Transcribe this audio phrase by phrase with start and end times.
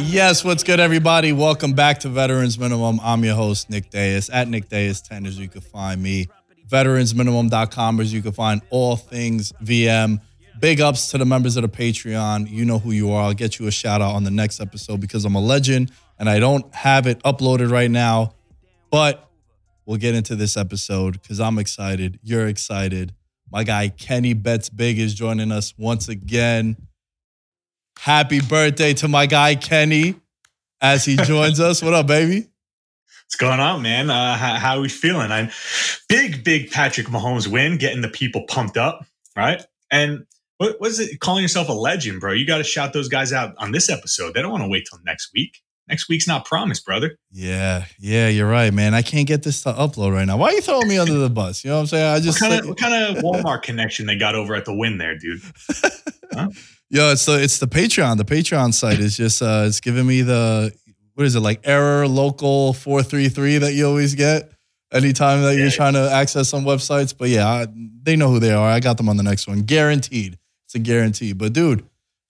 [0.00, 0.44] Yes.
[0.44, 1.32] What's good, everybody?
[1.32, 3.00] Welcome back to Veterans Minimum.
[3.02, 4.30] I'm your host, Nick Dayas.
[4.32, 6.28] At Nick Dayas 10 as you can find me.
[6.68, 10.20] Veteransminimum.com as you can find all things VM.
[10.60, 12.50] Big ups to the members of the Patreon.
[12.50, 13.24] You know who you are.
[13.24, 16.28] I'll get you a shout out on the next episode because I'm a legend and
[16.28, 18.34] I don't have it uploaded right now.
[18.90, 19.28] But
[19.86, 22.18] we'll get into this episode because I'm excited.
[22.22, 23.14] You're excited.
[23.50, 26.76] My guy Kenny Betts Big is joining us once again.
[28.00, 30.14] Happy birthday to my guy Kenny
[30.80, 31.82] as he joins us.
[31.82, 32.48] What up, baby?
[33.26, 34.08] What's going on, man?
[34.08, 35.30] Uh, how, how are we feeling?
[35.30, 35.50] I'm
[36.08, 39.04] big, big Patrick Mahomes win, getting the people pumped up,
[39.36, 39.62] right?
[39.90, 40.24] And
[40.56, 41.20] what was it?
[41.20, 42.32] Calling yourself a legend, bro?
[42.32, 44.32] You got to shout those guys out on this episode.
[44.32, 45.58] They don't want to wait till next week.
[45.90, 47.16] Next week's not promised, brother.
[47.32, 48.94] Yeah, yeah, you're right, man.
[48.94, 50.36] I can't get this to upload right now.
[50.36, 51.64] Why are you throwing me under the bus?
[51.64, 52.06] You know what I'm saying?
[52.06, 54.72] I What just kind of what kind of Walmart connection they got over at the
[54.74, 55.40] Wynn there, dude?
[56.92, 58.16] Yo, it's the it's the Patreon.
[58.16, 60.72] The Patreon site is just uh it's giving me the
[61.14, 64.50] what is it like error local four three three that you always get
[64.92, 65.70] anytime that you're Yeah.
[65.72, 67.14] trying to access some websites.
[67.16, 67.66] But yeah, I,
[68.02, 68.68] they know who they are.
[68.68, 70.38] I got them on the next one, guaranteed.
[70.66, 71.32] It's a guarantee.
[71.32, 71.84] But dude,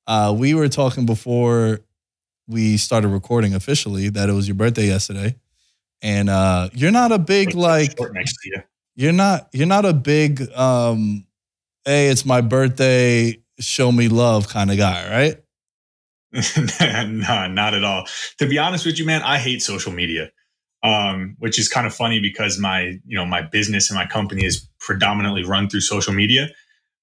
[0.06, 1.80] uh, we were talking before
[2.50, 5.36] we started recording officially that it was your birthday yesterday,
[6.02, 8.62] and uh, you're not a big like Short next to you.
[8.96, 11.26] you're not you're not a big um
[11.84, 15.42] hey it's my birthday show me love kind of guy right
[16.56, 18.06] no, not at all.
[18.38, 20.30] To be honest with you, man, I hate social media.
[20.82, 24.46] Um, which is kind of funny because my, you know, my business and my company
[24.46, 26.48] is predominantly run through social media.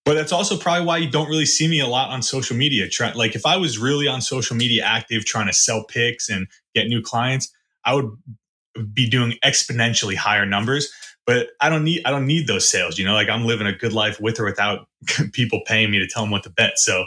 [0.07, 2.87] But that's also probably why you don't really see me a lot on social media.
[2.87, 6.47] Try, like if I was really on social media active, trying to sell picks and
[6.73, 7.51] get new clients,
[7.83, 8.09] I would
[8.93, 10.89] be doing exponentially higher numbers.
[11.25, 12.97] But I don't need I don't need those sales.
[12.97, 14.87] You know, like I'm living a good life with or without
[15.33, 16.79] people paying me to tell them what to bet.
[16.79, 17.05] So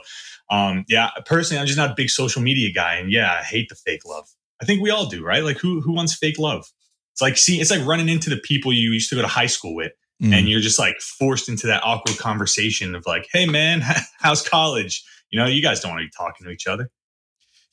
[0.50, 3.68] um, yeah, personally, I'm just not a big social media guy, and yeah, I hate
[3.68, 4.28] the fake love.
[4.60, 5.42] I think we all do, right?
[5.42, 6.70] Like, who who wants fake love?
[7.12, 9.46] It's like see, it's like running into the people you used to go to high
[9.46, 10.34] school with, Mm.
[10.34, 13.80] and you're just like forced into that awkward conversation of like, "Hey, man,
[14.18, 16.90] how's college?" You know, you guys don't want to be talking to each other.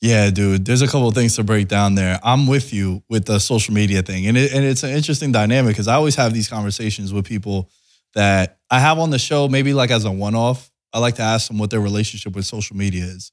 [0.00, 3.24] yeah dude there's a couple of things to break down there i'm with you with
[3.24, 6.32] the social media thing and, it, and it's an interesting dynamic because i always have
[6.32, 7.68] these conversations with people
[8.14, 11.48] that i have on the show maybe like as a one-off i like to ask
[11.48, 13.32] them what their relationship with social media is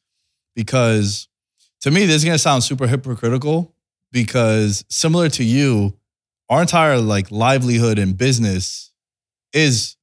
[0.55, 1.27] because
[1.81, 3.75] to me this is going to sound super hypocritical
[4.11, 5.93] because similar to you
[6.49, 8.91] our entire like livelihood and business
[9.55, 9.95] is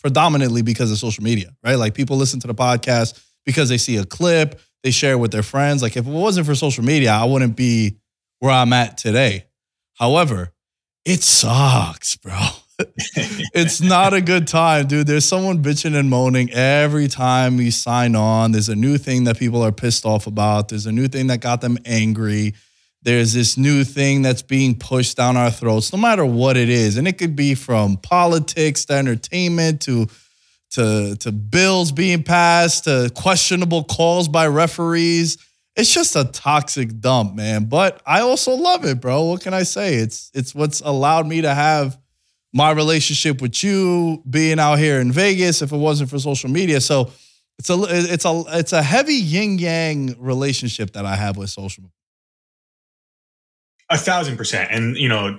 [0.00, 3.96] predominantly because of social media right like people listen to the podcast because they see
[3.98, 7.10] a clip they share it with their friends like if it wasn't for social media
[7.12, 7.96] i wouldn't be
[8.38, 9.44] where i'm at today
[9.94, 10.52] however
[11.04, 12.38] it sucks bro
[13.54, 15.06] it's not a good time, dude.
[15.06, 18.52] There's someone bitching and moaning every time we sign on.
[18.52, 20.68] There's a new thing that people are pissed off about.
[20.68, 22.54] There's a new thing that got them angry.
[23.04, 26.96] There's this new thing that's being pushed down our throats, no matter what it is.
[26.96, 30.06] And it could be from politics to entertainment to
[30.70, 35.36] to to bills being passed to questionable calls by referees.
[35.74, 37.64] it's just a toxic dump, man.
[37.64, 39.24] But I also love it, bro.
[39.24, 39.94] What can I say?
[39.96, 41.98] It's it's what's allowed me to have
[42.52, 46.80] my relationship with you being out here in Vegas if it wasn't for social media.
[46.80, 47.10] So
[47.58, 51.84] it's a it's a it's a heavy yin yang relationship that I have with social.
[53.92, 55.38] A thousand percent, and you know,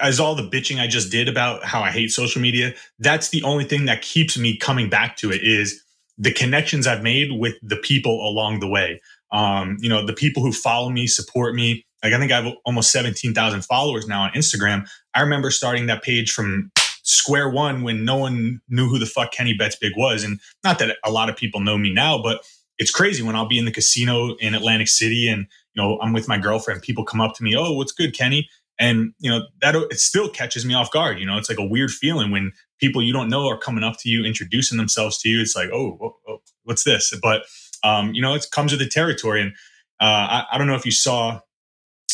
[0.00, 3.42] as all the bitching I just did about how I hate social media, that's the
[3.42, 5.82] only thing that keeps me coming back to it is
[6.18, 9.00] the connections I've made with the people along the way.
[9.32, 11.84] Um, you know, the people who follow me, support me.
[12.02, 14.86] Like I think I have almost 17,000 followers now on Instagram.
[15.14, 16.70] I remember starting that page from
[17.02, 20.22] square one when no one knew who the fuck Kenny Betts Big was.
[20.22, 22.42] And not that a lot of people know me now, but
[22.78, 26.12] it's crazy when I'll be in the casino in Atlantic City and, you know, I'm
[26.12, 28.48] with my girlfriend, people come up to me, oh, what's good, Kenny?
[28.78, 31.18] And, you know, that it still catches me off guard.
[31.18, 33.98] You know, it's like a weird feeling when people you don't know are coming up
[34.00, 35.40] to you, introducing themselves to you.
[35.40, 36.12] It's like, oh,
[36.64, 37.14] what's this?
[37.22, 37.44] But,
[37.84, 39.42] um, you know, it comes with the territory.
[39.42, 39.52] And
[40.00, 41.40] uh, I, I don't know if you saw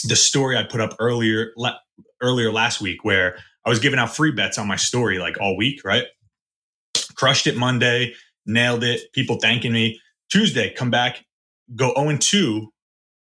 [0.04, 1.78] the story I put up earlier, la-
[2.20, 5.56] earlier last week where I was giving out free bets on my story like all
[5.56, 6.04] week, right?
[7.14, 8.14] Crushed it Monday,
[8.46, 9.12] nailed it.
[9.12, 10.00] People thanking me.
[10.30, 11.24] Tuesday, come back,
[11.74, 12.68] go 0 2.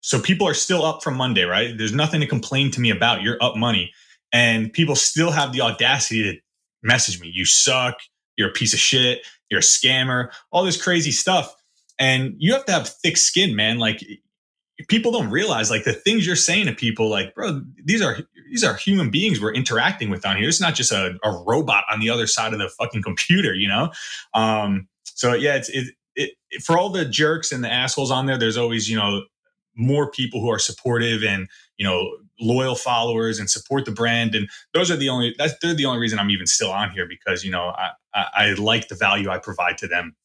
[0.05, 1.79] So people are still up from Monday, right?
[1.79, 3.23] There's nothing to complain to me about.
[3.23, 3.91] You're up money.
[4.35, 6.39] And people still have the audacity to
[6.83, 7.31] message me.
[7.33, 7.95] You suck.
[8.37, 9.27] You're a piece of shit.
[9.51, 10.29] You're a scammer.
[10.53, 11.55] All this crazy stuff.
[11.99, 13.79] And you have to have thick skin, man.
[13.79, 14.05] Like
[14.89, 18.19] people don't realize like the things you're saying to people like bro these are
[18.51, 21.85] these are human beings we're interacting with on here it's not just a, a robot
[21.89, 23.93] on the other side of the fucking computer you know
[24.35, 26.33] um so yeah it's it, it,
[26.65, 29.23] for all the jerks and the assholes on there there's always you know
[29.77, 34.49] more people who are supportive and you know loyal followers and support the brand and
[34.73, 37.45] those are the only that's they're the only reason i'm even still on here because
[37.45, 40.17] you know i i, I like the value i provide to them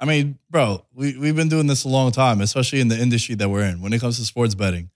[0.00, 3.34] I mean, bro, we, we've been doing this a long time, especially in the industry
[3.34, 3.82] that we're in.
[3.82, 4.88] When it comes to sports betting,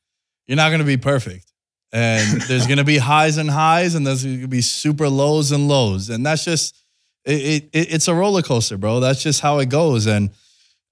[0.47, 1.53] you're not going to be perfect.
[1.93, 5.53] And there's going to be highs and highs, and there's going to be super lows
[5.53, 6.09] and lows.
[6.09, 6.75] And that's just,
[7.27, 9.01] it, it, it's a roller coaster, bro.
[9.01, 10.07] That's just how it goes.
[10.07, 10.31] And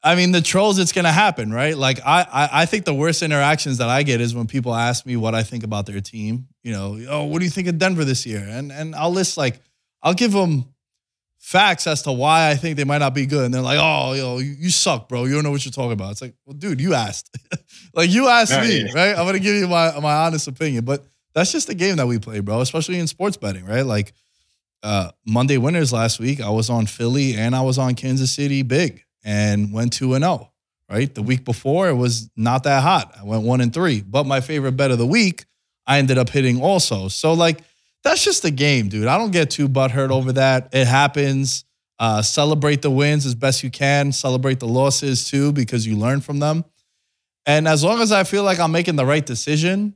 [0.04, 1.76] I mean, the trolls, it's going to happen, right?
[1.76, 5.06] Like, I, I, I think the worst interactions that I get is when people ask
[5.06, 6.48] me what I think about their team.
[6.64, 8.44] You know, oh, what do you think of Denver this year?
[8.44, 9.60] And, and I'll list like,
[10.02, 10.66] I'll give them
[11.38, 13.44] facts as to why I think they might not be good.
[13.44, 15.24] And they're like, oh, yo, you, you suck, bro.
[15.24, 16.12] You don't know what you're talking about.
[16.12, 17.36] It's like, well, dude, you asked.
[17.94, 19.10] like you asked me, right?
[19.10, 20.84] I'm gonna give you my my honest opinion.
[20.84, 21.04] But
[21.34, 23.84] that's just the game that we play, bro, especially in sports betting, right?
[23.84, 24.12] Like
[24.82, 28.62] uh, Monday winners last week, I was on Philly and I was on Kansas City
[28.62, 30.48] big and went 2 and 0.
[30.90, 31.14] Right.
[31.14, 33.14] The week before it was not that hot.
[33.18, 34.02] I went one and three.
[34.02, 35.46] But my favorite bet of the week,
[35.86, 37.08] I ended up hitting also.
[37.08, 37.62] So like
[38.04, 39.06] that's just the game, dude.
[39.06, 40.68] I don't get too butthurt over that.
[40.72, 41.64] It happens.
[41.98, 44.12] Uh, celebrate the wins as best you can.
[44.12, 46.64] Celebrate the losses too, because you learn from them.
[47.46, 49.94] And as long as I feel like I'm making the right decision,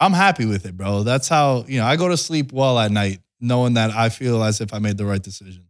[0.00, 1.02] I'm happy with it, bro.
[1.02, 4.42] That's how, you know, I go to sleep well at night, knowing that I feel
[4.42, 5.66] as if I made the right decision.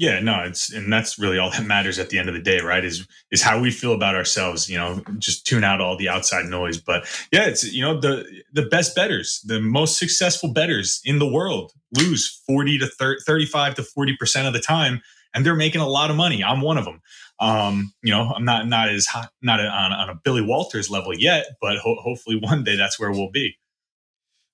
[0.00, 2.60] Yeah, no, it's and that's really all that matters at the end of the day,
[2.62, 2.82] right?
[2.82, 4.66] Is is how we feel about ourselves.
[4.70, 6.78] You know, just tune out all the outside noise.
[6.78, 8.24] But yeah, it's you know the
[8.54, 13.74] the best betters, the most successful betters in the world lose forty to 30, 35
[13.76, 15.02] to forty percent of the time,
[15.34, 16.42] and they're making a lot of money.
[16.42, 17.02] I'm one of them.
[17.38, 21.14] Um, you know, I'm not not as hot, not on, on a Billy Walters level
[21.14, 23.56] yet, but ho- hopefully one day that's where we'll be.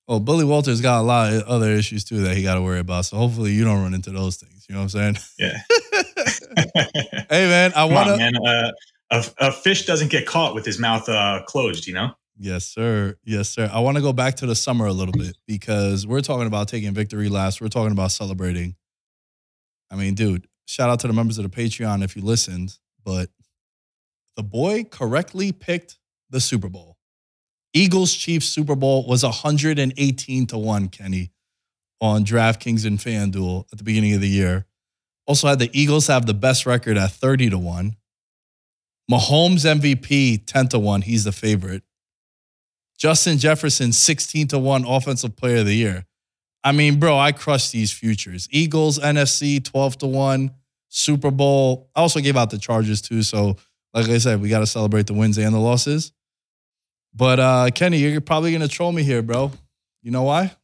[0.07, 2.79] Well, Billy Walters got a lot of other issues too that he got to worry
[2.79, 3.05] about.
[3.05, 4.65] So hopefully you don't run into those things.
[4.69, 5.17] You know what I'm saying?
[5.37, 5.57] Yeah.
[7.29, 8.41] hey man, I want to.
[8.45, 8.71] Uh,
[9.11, 11.87] a, a, fish doesn't get caught with his mouth uh, closed.
[11.87, 12.11] You know.
[12.39, 13.15] Yes, sir.
[13.25, 13.69] Yes, sir.
[13.71, 16.67] I want to go back to the summer a little bit because we're talking about
[16.67, 17.59] taking victory laps.
[17.59, 18.75] We're talking about celebrating.
[19.91, 23.29] I mean, dude, shout out to the members of the Patreon if you listened, but
[24.35, 25.97] the boy correctly picked
[26.29, 26.86] the Super Bowl.
[27.73, 31.31] Eagles Chiefs Super Bowl was 118 to 1, Kenny
[31.99, 34.65] on DraftKings and FanDuel at the beginning of the year.
[35.25, 37.95] Also had the Eagles have the best record at 30 to 1.
[39.11, 41.01] Mahomes MVP 10 to 1.
[41.01, 41.83] He's the favorite.
[42.97, 46.05] Justin Jefferson 16 to 1 offensive player of the year.
[46.63, 48.47] I mean, bro, I crushed these futures.
[48.51, 50.51] Eagles NFC 12 to 1.
[50.89, 51.89] Super Bowl.
[51.95, 53.23] I also gave out the Chargers too.
[53.23, 53.57] So,
[53.93, 56.11] like I said, we got to celebrate the wins and the losses.
[57.17, 59.51] But uh Kenny, you're probably gonna troll me here, bro.
[60.03, 60.55] You know why?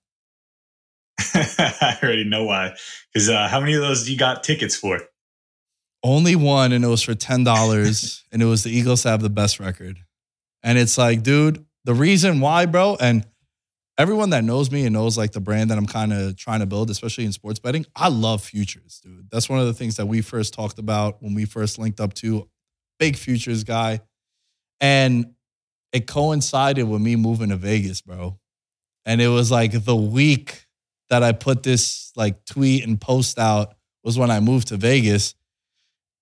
[1.34, 2.76] I already know why.
[3.12, 5.00] Because uh, how many of those you got tickets for?
[6.04, 9.22] Only one, and it was for ten dollars, and it was the Eagles to have
[9.22, 10.00] the best record.
[10.62, 13.26] And it's like, dude, the reason why, bro, and
[13.98, 16.66] everyone that knows me and knows like the brand that I'm kind of trying to
[16.66, 19.30] build, especially in sports betting, I love futures, dude.
[19.32, 22.14] That's one of the things that we first talked about when we first linked up
[22.16, 22.48] to.
[23.00, 24.02] big futures guy.
[24.80, 25.34] And
[25.94, 28.38] it coincided with me moving to Vegas, bro.
[29.06, 30.66] And it was like the week
[31.10, 35.36] that I put this like tweet and post out was when I moved to Vegas.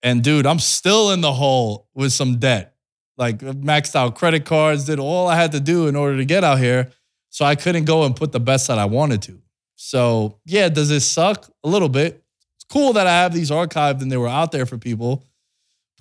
[0.03, 2.75] And dude, I'm still in the hole with some debt.
[3.17, 6.43] Like maxed out credit cards, did all I had to do in order to get
[6.43, 6.89] out here.
[7.29, 9.41] So I couldn't go and put the best that I wanted to.
[9.75, 11.49] So yeah, does it suck?
[11.63, 12.23] A little bit.
[12.57, 15.23] It's cool that I have these archived and they were out there for people.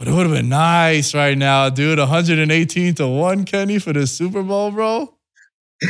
[0.00, 1.98] But it would have been nice right now, dude.
[1.98, 5.14] 118 to 1, Kenny, for the Super Bowl, bro.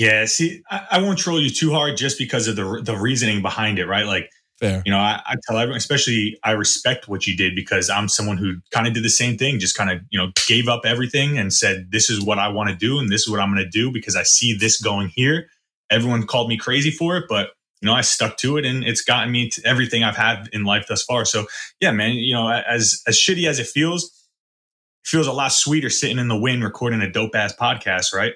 [0.00, 3.42] Yeah, see, I, I, won't troll you too hard just because of the the reasoning
[3.42, 4.06] behind it, right?
[4.06, 4.30] Like,
[4.60, 4.80] fair.
[4.86, 8.36] You know, I, I tell everyone, especially I respect what you did because I'm someone
[8.36, 11.36] who kind of did the same thing, just kind of you know gave up everything
[11.36, 13.64] and said, "This is what I want to do, and this is what I'm going
[13.64, 15.48] to do because I see this going here."
[15.90, 17.50] Everyone called me crazy for it, but
[17.80, 20.64] you know, I stuck to it, and it's gotten me to everything I've had in
[20.64, 21.24] life thus far.
[21.24, 21.46] So,
[21.80, 24.14] yeah, man, you know, as as shitty as it feels
[25.04, 28.34] feels a lot sweeter sitting in the Wynn recording a dope ass podcast, right?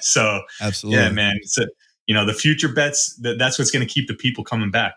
[0.00, 1.34] so absolutely, yeah, man.
[1.40, 1.66] It's a,
[2.06, 3.16] you know the future bets.
[3.22, 4.94] That, that's what's going to keep the people coming back.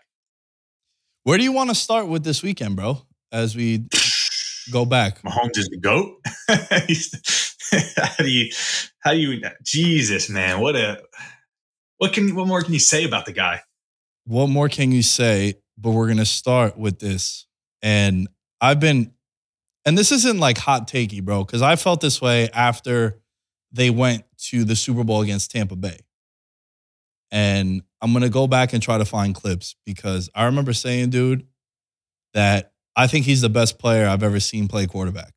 [1.24, 3.02] Where do you want to start with this weekend, bro?
[3.32, 3.84] As we
[4.72, 6.18] go back, Mahomes is the goat.
[7.96, 8.52] how do you?
[9.00, 9.42] How do you?
[9.64, 11.02] Jesus, man, what a
[11.98, 13.60] what can what more can you say about the guy?
[14.24, 15.54] What more can you say?
[15.78, 17.46] But we're gonna start with this,
[17.82, 18.28] and
[18.60, 19.12] I've been
[19.84, 23.18] and this isn't like hot takey, bro, because I felt this way after
[23.72, 25.98] they went to the Super Bowl against Tampa Bay.
[27.30, 31.46] And I'm gonna go back and try to find clips because I remember saying, dude,
[32.34, 35.32] that I think he's the best player I've ever seen play quarterback.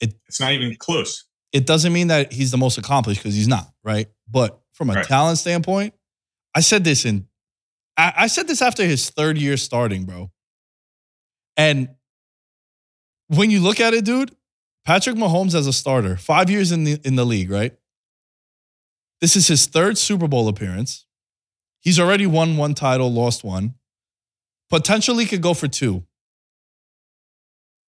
[0.00, 1.24] It, it's not even close.
[1.52, 4.08] It doesn't mean that he's the most accomplished because he's not, right?
[4.28, 5.04] But from a right.
[5.04, 5.94] talent standpoint,
[6.54, 7.28] I said this in
[7.98, 10.30] I, I said this after his third year starting, bro.
[11.56, 11.90] And
[13.26, 14.34] when you look at it, dude,
[14.86, 17.76] Patrick Mahomes as a starter, five years in the in the league, right?
[19.20, 21.04] This is his third Super Bowl appearance.
[21.80, 23.74] He's already won one title, lost one.
[24.70, 26.04] Potentially could go for two.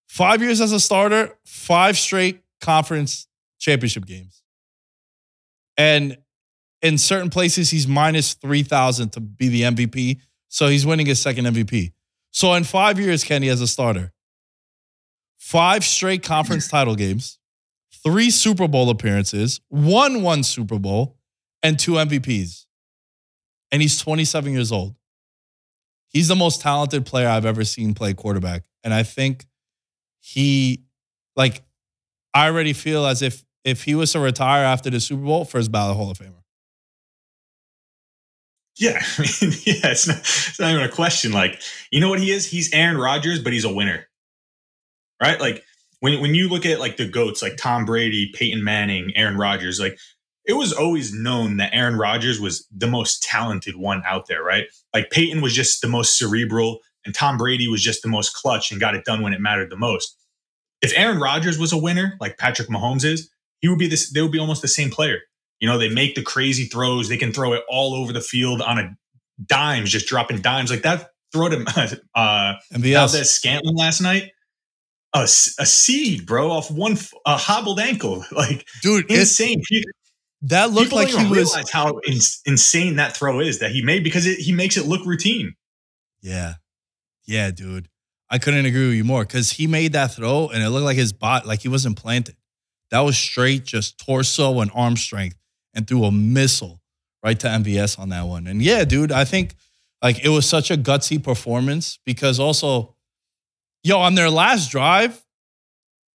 [0.09, 3.29] Five years as a starter, five straight conference
[3.61, 4.43] championship games.
[5.77, 6.19] And
[6.83, 10.21] in certain places, he's minus 3,000 to be the MVP.
[10.49, 11.93] So he's winning his second MVP.
[12.31, 14.13] So in five years, Kenny, as a starter,
[15.37, 17.39] five straight conference title games,
[18.03, 21.17] three Super Bowl appearances, won one Super Bowl,
[21.63, 22.67] and two MVPs.
[23.73, 24.95] And he's 27 years old.
[26.09, 28.65] He's the most talented player I've ever seen play quarterback.
[28.83, 29.47] And I think
[30.19, 30.83] he,
[31.37, 31.63] like,
[32.35, 35.71] I already feel as if if he was to retire after the Super Bowl, first
[35.71, 36.40] ballot Hall of Famer.
[38.79, 41.33] Yeah, I mean, yeah, it's not, it's not even a question.
[41.33, 41.61] Like,
[41.91, 42.47] you know what he is?
[42.47, 44.07] He's Aaron Rodgers, but he's a winner
[45.21, 45.41] right?
[45.41, 45.65] Like
[46.01, 49.79] when when you look at like the goats, like Tom Brady, Peyton Manning, Aaron Rodgers,
[49.81, 49.99] like
[50.45, 54.65] it was always known that Aaron Rodgers was the most talented one out there, right?
[54.95, 58.71] Like Peyton was just the most cerebral, and Tom Brady was just the most clutch
[58.71, 60.17] and got it done when it mattered the most.
[60.83, 64.11] If Aaron Rodgers was a winner, like Patrick Mahomes is, he would be this.
[64.13, 65.21] They would be almost the same player.
[65.61, 67.09] You know, they make the crazy throws.
[67.09, 68.97] They can throw it all over the field on a
[69.47, 71.11] dimes, just dropping dimes like that.
[71.33, 72.93] Throw to uh, MVS.
[72.93, 74.31] Valdes-Scantling last night
[75.13, 78.25] a, a seed, bro, off one a hobbled ankle.
[78.33, 79.61] Like, dude, insane.
[80.43, 84.27] that looked like he was how in, insane that throw is that he made because
[84.27, 85.55] it, he makes it look routine.
[86.23, 86.55] Yeah,
[87.27, 87.89] yeah, dude.
[88.31, 90.97] I couldn't agree with you more because he made that throw and it looked like
[90.97, 92.37] his bot like he wasn't planted.
[92.91, 95.37] That was straight, just torso and arm strength,
[95.75, 96.81] and threw a missile
[97.23, 98.47] right to MVS on that one.
[98.47, 99.55] And yeah, dude, I think
[100.03, 102.95] like it was such a gutsy performance because also
[103.83, 105.25] Yo, on their last drive,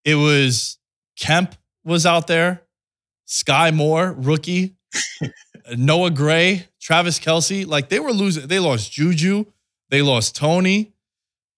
[0.04, 0.78] it was
[1.18, 2.62] Kemp was out there,
[3.26, 4.76] Sky Moore, rookie,
[5.76, 7.66] Noah Gray, Travis Kelce.
[7.66, 8.48] Like they were losing.
[8.48, 9.46] They lost Juju.
[9.90, 10.94] They lost Toney.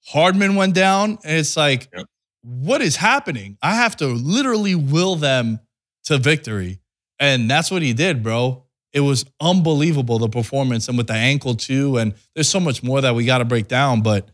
[0.07, 1.17] Hardman went down.
[1.25, 2.05] And it's like, yep.
[2.41, 3.57] what is happening?
[3.61, 5.59] I have to literally will them
[6.05, 6.79] to victory.
[7.19, 8.63] And that's what he did, bro.
[8.93, 10.87] It was unbelievable, the performance.
[10.87, 11.97] And with the ankle, too.
[11.97, 14.01] And there's so much more that we got to break down.
[14.01, 14.29] But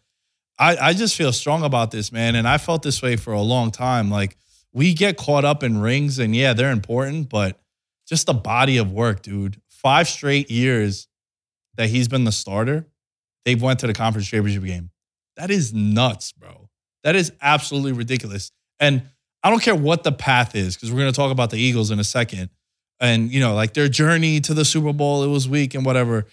[0.60, 2.36] I, I just feel strong about this, man.
[2.36, 4.10] And I felt this way for a long time.
[4.10, 4.38] Like
[4.72, 7.60] we get caught up in rings and yeah, they're important, but
[8.08, 9.60] just the body of work, dude.
[9.70, 11.08] Five straight years
[11.76, 12.88] that he's been the starter,
[13.46, 14.92] they've went to the conference championship game.
[15.36, 16.70] That is nuts, bro.
[17.04, 18.52] That is absolutely ridiculous.
[18.80, 19.04] And
[19.44, 21.92] I don't care what the path is, because we're going to talk about the Eagles
[21.92, 22.50] in a second.
[23.04, 26.26] And, you know, like their journey to the Super Bowl, it was weak and whatever.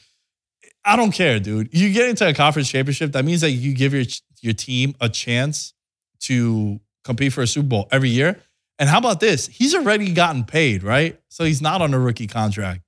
[0.85, 1.69] I don't care, dude.
[1.73, 4.05] You get into a conference championship, that means that you give your
[4.41, 5.75] your team a chance
[6.21, 8.41] to compete for a Super Bowl every year.
[8.79, 9.49] And how about this?
[9.49, 11.21] He's already gotten paid, right?
[11.29, 12.83] So he's not on a rookie contract.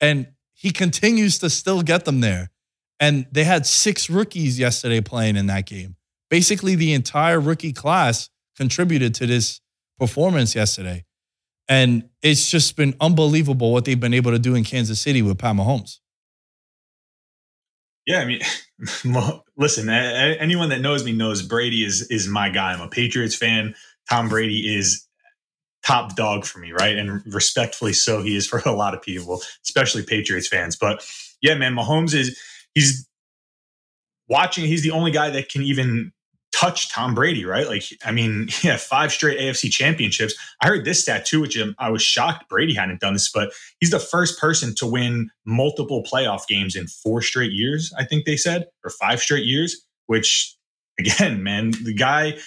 [0.00, 2.50] And he continues to still get them there.
[3.00, 5.96] And they had six rookies yesterday playing in that game.
[6.30, 9.60] Basically, the entire rookie class contributed to this
[9.98, 11.04] performance yesterday.
[11.68, 15.38] And it's just been unbelievable what they've been able to do in Kansas City with
[15.38, 15.98] Pat Mahomes.
[18.06, 18.40] Yeah, I mean,
[19.56, 22.72] listen, anyone that knows me knows Brady is is my guy.
[22.72, 23.74] I'm a Patriots fan.
[24.08, 25.06] Tom Brady is
[25.84, 26.96] top dog for me, right?
[26.96, 30.76] And respectfully so, he is for a lot of people, especially Patriots fans.
[30.76, 31.04] But
[31.42, 32.40] yeah, man, Mahomes is
[32.74, 33.08] he's
[34.28, 34.66] watching.
[34.66, 36.12] He's the only guy that can even
[36.52, 37.66] touch Tom Brady, right?
[37.66, 40.34] Like, I mean, yeah, five straight AFC championships.
[40.62, 43.52] I heard this stat too, which um, I was shocked Brady hadn't done this, but
[43.80, 48.24] he's the first person to win multiple playoff games in four straight years, I think
[48.24, 50.56] they said, or five straight years, which
[50.98, 52.38] again, man, the guy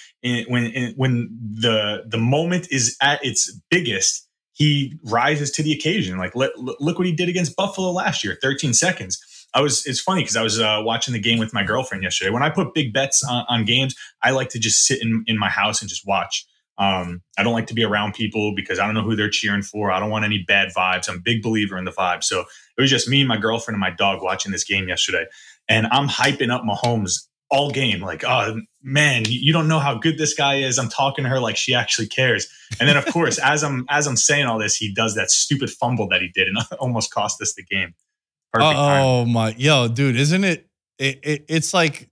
[0.48, 6.18] when when the the moment is at its biggest, he rises to the occasion.
[6.18, 9.24] Like look what he did against Buffalo last year, 13 seconds.
[9.54, 12.30] I was it's funny because I was uh, watching the game with my girlfriend yesterday.
[12.30, 15.38] When I put big bets on, on games, I like to just sit in, in
[15.38, 16.46] my house and just watch.
[16.78, 19.62] Um, I don't like to be around people because I don't know who they're cheering
[19.62, 19.90] for.
[19.90, 21.10] I don't want any bad vibes.
[21.10, 22.24] I'm a big believer in the vibe.
[22.24, 25.26] So it was just me, my girlfriend, and my dog watching this game yesterday.
[25.68, 28.00] And I'm hyping up Mahomes all game.
[28.00, 30.78] Like, oh man, you don't know how good this guy is.
[30.78, 32.48] I'm talking to her like she actually cares.
[32.78, 35.70] And then of course, as I'm as I'm saying all this, he does that stupid
[35.70, 37.94] fumble that he did and almost cost us the game.
[38.54, 40.66] Oh my, yo, dude, isn't it,
[40.98, 41.44] it, it?
[41.48, 42.08] It's like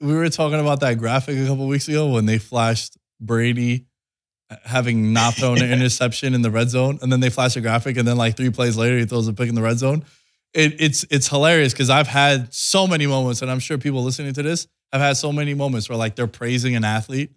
[0.00, 3.86] we were talking about that graphic a couple weeks ago when they flashed Brady
[4.50, 7.60] uh, having not thrown an interception in the red zone, and then they flash a
[7.60, 10.04] graphic, and then like three plays later, he throws a pick in the red zone.
[10.52, 14.34] It, it's it's hilarious because I've had so many moments, and I'm sure people listening
[14.34, 17.32] to this have had so many moments where like they're praising an athlete,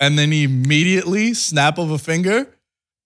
[0.00, 2.54] and then immediately snap of a finger,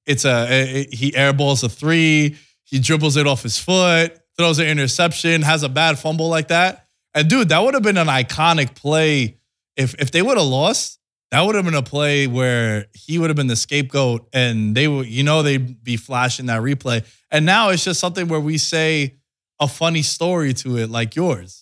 [0.07, 5.43] it's a he airballs a three, he dribbles it off his foot, throws an interception,
[5.43, 6.87] has a bad fumble like that.
[7.13, 9.37] And dude, that would have been an iconic play.
[9.77, 10.99] If if they would have lost,
[11.31, 14.89] that would have been a play where he would have been the scapegoat and they
[14.89, 17.05] would, you know, they'd be flashing that replay.
[17.31, 19.17] And now it's just something where we say
[19.61, 21.60] a funny story to it like yours.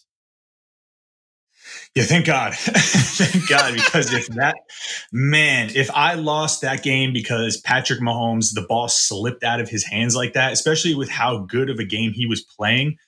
[1.95, 2.55] Yeah, thank God.
[2.57, 3.75] thank God.
[3.75, 4.57] Because if that,
[5.13, 9.85] man, if I lost that game because Patrick Mahomes, the ball slipped out of his
[9.85, 12.99] hands like that, especially with how good of a game he was playing,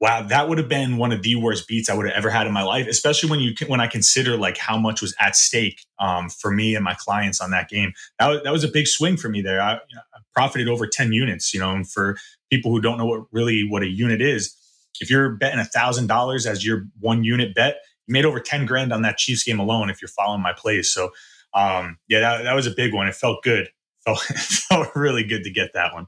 [0.00, 2.46] wow, that would have been one of the worst beats I would have ever had
[2.46, 5.80] in my life, especially when you when I consider like how much was at stake
[5.98, 7.92] um, for me and my clients on that game.
[8.18, 9.60] That was, that was a big swing for me there.
[9.60, 12.18] I, I profited over 10 units, you know, and for
[12.50, 14.54] people who don't know what really what a unit is,
[15.00, 18.92] if you're betting a thousand dollars as your one unit bet, made over 10 grand
[18.92, 20.90] on that Chiefs game alone if you're following my plays.
[20.90, 21.10] So
[21.54, 23.08] um, yeah, that, that was a big one.
[23.08, 23.66] It felt good.
[23.66, 23.72] It
[24.04, 26.06] felt, it felt really good to get that one.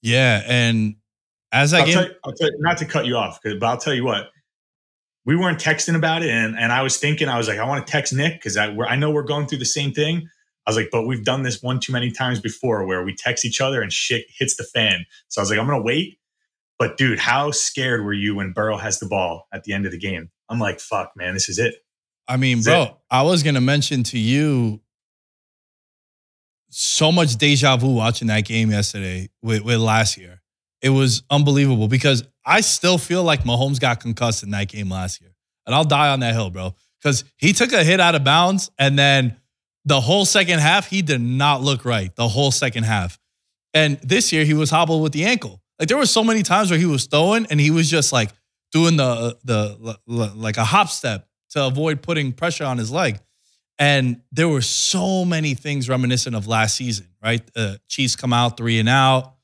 [0.00, 0.42] Yeah.
[0.46, 0.96] And
[1.52, 3.76] as I I'll, tell you, I'll tell you, not to cut you off, but I'll
[3.76, 4.30] tell you what,
[5.24, 6.30] we weren't texting about it.
[6.30, 8.74] And, and I was thinking, I was like, I want to text Nick because I,
[8.88, 10.28] I know we're going through the same thing.
[10.66, 13.44] I was like, but we've done this one too many times before where we text
[13.44, 15.04] each other and shit hits the fan.
[15.28, 16.18] So I was like, I'm going to wait.
[16.82, 19.92] But dude, how scared were you when Burrow has the ball at the end of
[19.92, 20.32] the game?
[20.48, 21.76] I'm like, fuck, man, this is it.
[22.26, 24.80] I mean, this bro, I was gonna mention to you
[26.70, 30.42] so much deja vu watching that game yesterday with, with last year.
[30.80, 35.20] It was unbelievable because I still feel like Mahomes got concussed in that game last
[35.20, 35.36] year.
[35.64, 36.74] And I'll die on that hill, bro.
[37.00, 39.36] Because he took a hit out of bounds and then
[39.84, 42.12] the whole second half, he did not look right.
[42.16, 43.20] The whole second half.
[43.72, 45.61] And this year he was hobbled with the ankle.
[45.82, 48.30] Like there were so many times where he was throwing and he was just like
[48.70, 53.18] doing the the like a hop step to avoid putting pressure on his leg.
[53.80, 57.42] And there were so many things reminiscent of last season, right?
[57.56, 59.34] Uh, Chiefs come out three and out.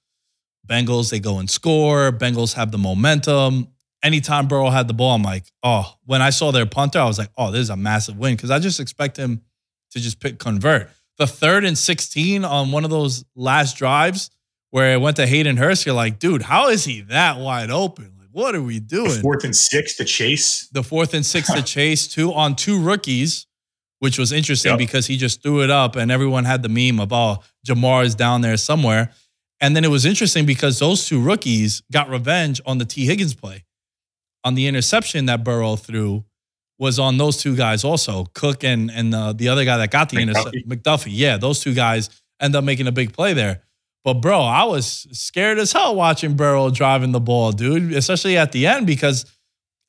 [0.64, 2.12] Bengals, they go and score.
[2.12, 3.66] Bengals have the momentum.
[4.04, 7.18] Anytime Burrow had the ball, I'm like, oh, when I saw their punter, I was
[7.18, 9.42] like, oh, this is a massive win because I just expect him
[9.90, 10.88] to just pick convert.
[11.16, 14.30] The third and 16 on one of those last drives
[14.70, 18.12] where it went to Hayden Hurst, you're like, dude, how is he that wide open?
[18.18, 19.10] Like, what are we doing?
[19.10, 20.68] The fourth and six to chase.
[20.68, 23.46] The fourth and six to chase two on two rookies,
[24.00, 24.78] which was interesting yep.
[24.78, 28.14] because he just threw it up and everyone had the meme about oh Ja'Marr is
[28.14, 29.12] down there somewhere.
[29.60, 33.06] And then it was interesting because those two rookies got revenge on the T.
[33.06, 33.64] Higgins play.
[34.44, 36.24] On the interception that Burrow threw
[36.78, 40.10] was on those two guys also, Cook and and uh, the other guy that got
[40.10, 41.10] the interception, McDuffie.
[41.10, 42.08] Yeah, those two guys
[42.40, 43.62] end up making a big play there.
[44.08, 48.52] But bro, I was scared as hell watching Burrow driving the ball, dude, especially at
[48.52, 49.26] the end because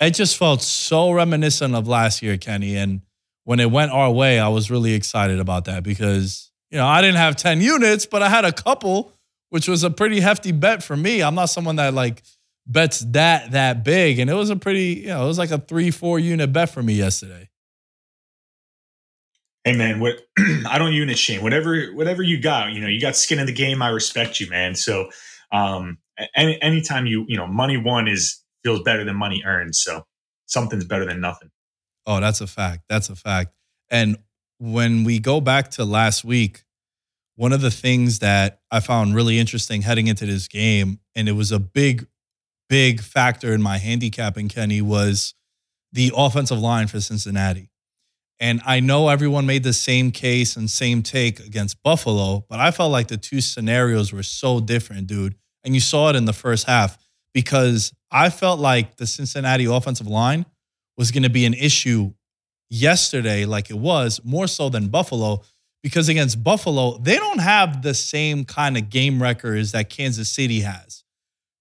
[0.01, 2.75] it just felt so reminiscent of last year, Kenny.
[2.75, 2.99] And
[3.45, 6.99] when it went our way, I was really excited about that because, you know, I
[6.99, 9.13] didn't have 10 units, but I had a couple,
[9.51, 11.23] which was a pretty hefty bet for me.
[11.23, 12.21] I'm not someone that like
[12.67, 14.19] bets that that big.
[14.19, 16.71] And it was a pretty, you know, it was like a three, four unit bet
[16.71, 17.48] for me yesterday.
[19.69, 20.25] Hey man, what
[20.67, 21.43] I don't unit shame.
[21.43, 23.83] Whatever, whatever you got, you know, you got skin in the game.
[23.83, 24.73] I respect you, man.
[24.73, 25.11] So,
[25.51, 25.99] um,
[26.35, 29.75] any anytime you, you know, money won is feels better than money earned.
[29.75, 30.07] So
[30.47, 31.51] something's better than nothing.
[32.07, 32.85] Oh, that's a fact.
[32.89, 33.53] That's a fact.
[33.91, 34.17] And
[34.57, 36.63] when we go back to last week,
[37.35, 41.33] one of the things that I found really interesting heading into this game, and it
[41.33, 42.07] was a big,
[42.69, 45.35] big factor in my handicapping, Kenny, was
[45.93, 47.68] the offensive line for Cincinnati.
[48.39, 52.71] And I know everyone made the same case and same take against Buffalo, but I
[52.71, 55.35] felt like the two scenarios were so different, dude.
[55.63, 56.97] And you saw it in the first half
[57.33, 60.45] because I felt like the Cincinnati offensive line
[60.97, 62.13] was going to be an issue
[62.69, 65.41] yesterday, like it was, more so than Buffalo,
[65.83, 70.61] because against Buffalo, they don't have the same kind of game wreckers that Kansas City
[70.61, 71.03] has.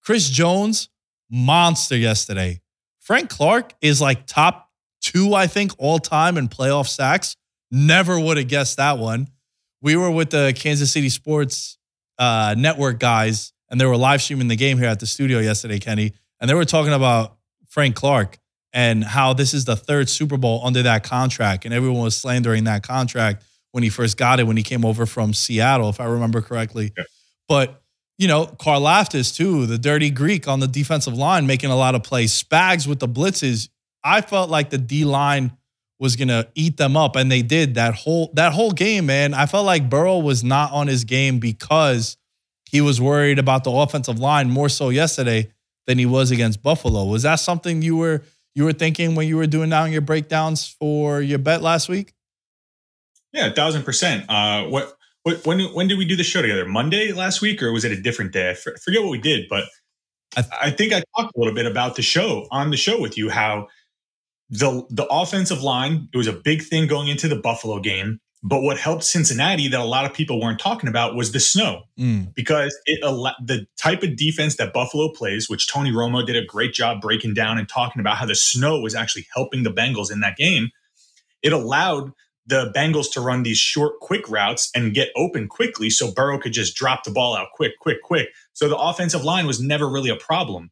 [0.03, 0.89] Chris Jones,
[1.29, 2.61] monster yesterday.
[2.99, 4.68] Frank Clark is like top
[5.01, 7.35] two, I think, all time in playoff sacks.
[7.71, 9.27] Never would have guessed that one.
[9.81, 11.77] We were with the Kansas City Sports
[12.17, 15.79] uh, Network guys, and they were live streaming the game here at the studio yesterday,
[15.79, 18.39] Kenny, and they were talking about Frank Clark
[18.73, 22.65] and how this is the third Super Bowl under that contract, and everyone was slandering
[22.65, 26.05] that contract when he first got it when he came over from Seattle, if I
[26.05, 26.91] remember correctly.
[26.97, 27.03] Yeah.
[27.47, 27.81] But
[28.17, 31.95] you know, Carl Karlaftis too, the dirty Greek on the defensive line, making a lot
[31.95, 32.43] of plays.
[32.43, 33.69] Spags with the blitzes.
[34.03, 35.57] I felt like the D line
[35.99, 39.33] was gonna eat them up, and they did that whole that whole game, man.
[39.33, 42.17] I felt like Burrow was not on his game because
[42.69, 45.51] he was worried about the offensive line more so yesterday
[45.87, 47.05] than he was against Buffalo.
[47.05, 48.23] Was that something you were
[48.55, 52.13] you were thinking when you were doing down your breakdowns for your bet last week?
[53.33, 54.25] Yeah, a thousand percent.
[54.29, 56.65] Uh, what what when when did we do the show together?
[56.65, 58.51] Monday last week, or was it a different day?
[58.51, 59.65] I forget what we did, but
[60.37, 63.17] I, I think I talked a little bit about the show on the show with
[63.17, 63.67] you how
[64.49, 68.19] the the offensive line it was a big thing going into the Buffalo game.
[68.41, 71.83] But what helped Cincinnati that a lot of people weren't talking about was the snow,
[71.99, 72.33] mm.
[72.33, 76.73] because it the type of defense that Buffalo plays, which Tony Romo did a great
[76.73, 80.21] job breaking down and talking about how the snow was actually helping the Bengals in
[80.21, 80.69] that game.
[81.43, 82.13] It allowed
[82.45, 86.53] the Bengals to run these short, quick routes and get open quickly, so Burrow could
[86.53, 88.29] just drop the ball out quick, quick, quick.
[88.53, 90.71] So the offensive line was never really a problem.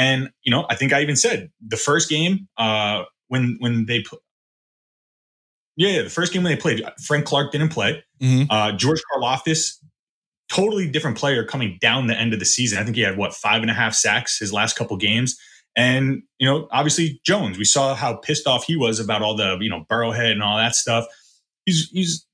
[0.00, 4.00] And you know, I think I even said the first game uh, when when they
[4.00, 4.20] put.
[5.76, 8.02] Yeah, the first game when they played, Frank Clark didn't play.
[8.20, 8.50] Mm-hmm.
[8.50, 9.76] Uh, George Karlaftis,
[10.50, 12.78] totally different player coming down the end of the season.
[12.78, 15.38] I think he had what five and a half sacks his last couple games.
[15.76, 19.58] And you know, obviously Jones, we saw how pissed off he was about all the
[19.60, 21.04] you know Burrowhead and all that stuff.
[21.66, 22.26] He's he's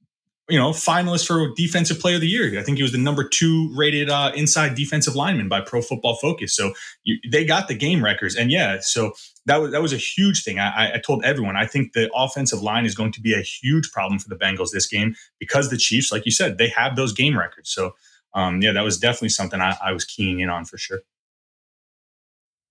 [0.49, 2.59] you know, finalist for Defensive Player of the Year.
[2.59, 6.17] I think he was the number two rated uh, inside defensive lineman by Pro Football
[6.17, 6.55] Focus.
[6.55, 9.13] So you, they got the game wreckers, and yeah, so
[9.47, 10.59] that was that was a huge thing.
[10.61, 13.91] I, I, told everyone I think the offensive line is going to be a huge
[13.91, 17.13] problem for the Bengals this game because the Chiefs, like you said, they have those
[17.13, 17.69] game wreckers.
[17.69, 17.95] So
[18.35, 21.01] um, yeah, that was definitely something I, I was keying in on for sure.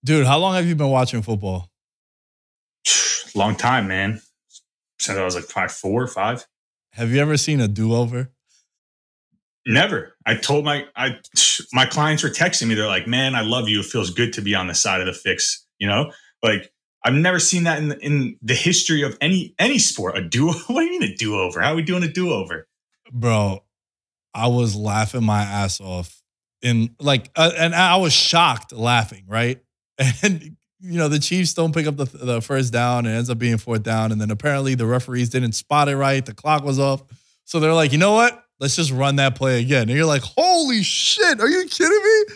[0.04, 1.72] Dude, how long have you been watching football?
[3.36, 4.22] Long time, man.
[5.00, 6.46] Since I was like five, four, five.
[6.96, 8.32] Have you ever seen a do over?
[9.68, 10.16] Never.
[10.26, 11.18] I told my I
[11.74, 12.76] my clients were texting me.
[12.76, 13.82] They're like, "Man, I love you.
[13.82, 16.72] It feels good to be on the side of the fix." You know, like
[17.04, 20.18] I've never seen that in in the history of any any sport.
[20.18, 21.62] A do what do you mean a do over?
[21.62, 22.68] How are we doing a do over,
[23.12, 23.64] bro?
[24.34, 26.22] I was laughing my ass off
[26.62, 29.62] in like, uh, and I was shocked laughing, right?
[30.22, 33.06] And you know, the Chiefs don't pick up the, the first down.
[33.06, 34.12] It ends up being fourth down.
[34.12, 36.26] And then apparently the referees didn't spot it right.
[36.26, 37.04] The clock was off.
[37.44, 38.44] So they're like, you know what?
[38.60, 39.84] Let's just run that play again.
[39.84, 42.36] And you're like, holy shit, are you kidding me?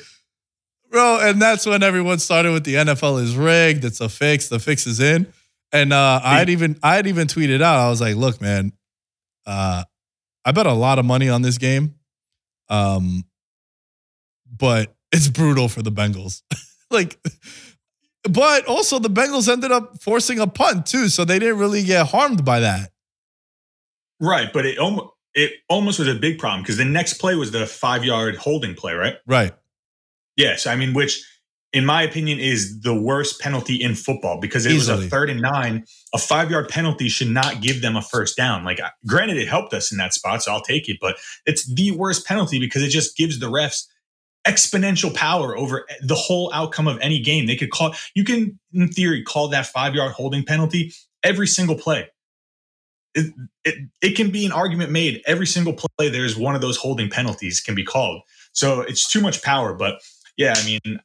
[0.91, 3.85] Bro, and that's when everyone started with the NFL is rigged.
[3.85, 4.49] It's a fix.
[4.49, 5.31] The fix is in.
[5.71, 7.79] And uh, I had even I had even tweeted out.
[7.79, 8.73] I was like, look, man,
[9.45, 9.83] uh,
[10.43, 11.93] I bet a lot of money on this game.
[12.69, 13.23] Um,
[14.51, 16.41] but it's brutal for the Bengals.
[16.91, 17.19] like
[18.23, 22.07] but also, the Bengals ended up forcing a punt too, so they didn't really get
[22.07, 22.91] harmed by that.
[24.19, 27.51] Right, but it almost it almost was a big problem because the next play was
[27.51, 29.17] the five yard holding play, right?
[29.25, 29.53] Right.
[30.35, 31.23] Yes, I mean, which
[31.71, 34.97] in my opinion is the worst penalty in football because it Easily.
[34.97, 35.85] was a third and nine.
[36.13, 38.63] A five yard penalty should not give them a first down.
[38.63, 41.91] Like, granted, it helped us in that spot, so I'll take it, but it's the
[41.91, 43.85] worst penalty because it just gives the refs
[44.49, 47.45] exponential power over the whole outcome of any game.
[47.45, 51.75] They could call, you can, in theory, call that five yard holding penalty every single
[51.75, 52.09] play.
[53.15, 53.33] it,
[53.63, 56.09] it, it can be an argument made every single play.
[56.09, 58.21] There's one of those holding penalties can be called.
[58.53, 59.73] So it's too much power.
[59.73, 60.01] But
[60.37, 60.99] yeah, I mean,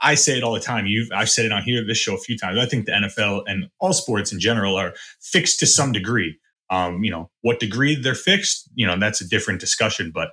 [0.00, 0.86] I say it all the time.
[0.86, 2.58] You've I've said it on here this show a few times.
[2.58, 6.38] I think the NFL and all sports in general are fixed to some degree.
[6.70, 10.10] Um, you know, what degree they're fixed, you know, that's a different discussion.
[10.14, 10.30] But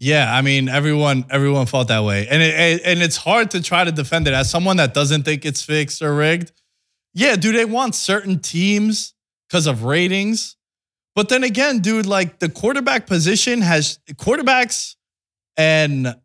[0.00, 3.84] yeah, I mean, everyone everyone felt that way, and it, and it's hard to try
[3.84, 6.52] to defend it as someone that doesn't think it's fixed or rigged.
[7.12, 9.12] Yeah, do they want certain teams
[9.46, 10.56] because of ratings?
[11.14, 14.96] But then again, dude, like the quarterback position has quarterbacks
[15.58, 16.16] and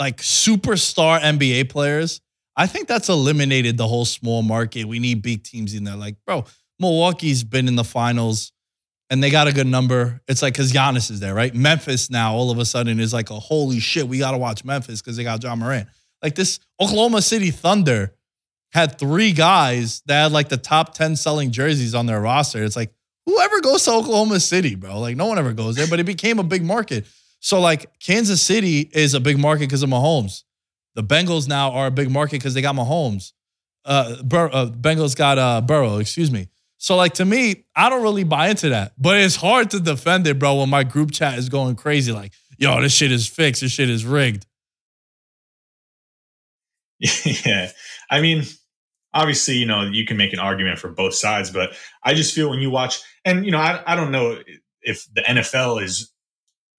[0.00, 2.20] like superstar NBA players.
[2.56, 4.86] I think that's eliminated the whole small market.
[4.86, 5.96] We need big teams in there.
[5.96, 6.44] Like, bro,
[6.80, 8.51] Milwaukee's been in the finals
[9.12, 10.22] and they got a good number.
[10.26, 11.54] It's like because Giannis is there, right?
[11.54, 14.08] Memphis now all of a sudden is like a holy shit.
[14.08, 15.86] We got to watch Memphis because they got Ja Morant.
[16.22, 18.14] Like this Oklahoma City Thunder
[18.72, 22.64] had three guys that had like the top 10 selling jerseys on their roster.
[22.64, 22.90] It's like,
[23.26, 24.98] whoever goes to Oklahoma City, bro?
[24.98, 27.06] Like, no one ever goes there, but it became a big market.
[27.38, 30.44] So, like, Kansas City is a big market because of Mahomes.
[30.94, 33.32] The Bengals now are a big market because they got Mahomes.
[33.84, 36.48] Uh, Bur- uh, Bengals got uh, Burrow, excuse me.
[36.82, 40.26] So, like, to me, I don't really buy into that, but it's hard to defend
[40.26, 42.10] it, bro, when my group chat is going crazy.
[42.10, 43.62] Like, yo, this shit is fixed.
[43.62, 44.46] This shit is rigged.
[47.46, 47.70] Yeah.
[48.10, 48.42] I mean,
[49.14, 52.50] obviously, you know, you can make an argument for both sides, but I just feel
[52.50, 54.38] when you watch, and, you know, I, I don't know
[54.82, 56.12] if the NFL is,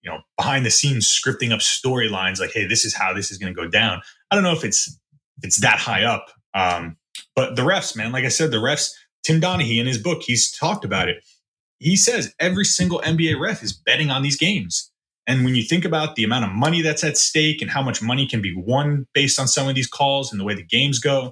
[0.02, 3.38] you know, behind the scenes scripting up storylines like, hey, this is how this is
[3.38, 4.02] going to go down.
[4.30, 5.00] I don't know if it's
[5.38, 6.26] if it's that high up.
[6.54, 6.98] Um,
[7.38, 8.92] but the refs, man, like I said, the refs,
[9.24, 11.24] Tim Donaghy in his book, he's talked about it.
[11.80, 14.92] He says every single NBA ref is betting on these games.
[15.26, 18.02] And when you think about the amount of money that's at stake and how much
[18.02, 21.00] money can be won based on some of these calls and the way the games
[21.00, 21.32] go,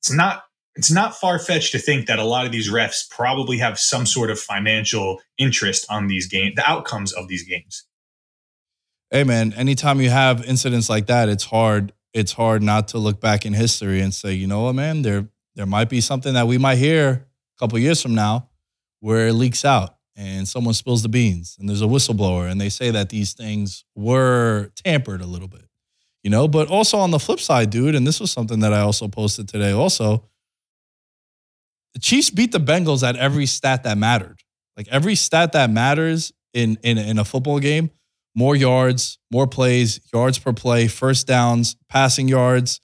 [0.00, 0.44] it's not
[0.76, 4.06] it's not far fetched to think that a lot of these refs probably have some
[4.06, 7.84] sort of financial interest on these games, the outcomes of these games.
[9.10, 11.92] Hey man, anytime you have incidents like that, it's hard.
[12.14, 15.28] It's hard not to look back in history and say, you know what, man, there
[15.54, 18.48] there might be something that we might hear a couple years from now
[19.00, 22.68] where it leaks out and someone spills the beans and there's a whistleblower and they
[22.68, 25.64] say that these things were tampered a little bit
[26.22, 26.46] you know?
[26.46, 29.48] But also on the flip side dude and this was something that i also posted
[29.48, 30.24] today also
[31.94, 34.40] the chiefs beat the bengals at every stat that mattered.
[34.76, 37.90] Like every stat that matters in in, in a football game
[38.34, 42.80] more yards more plays yards per play first downs passing yards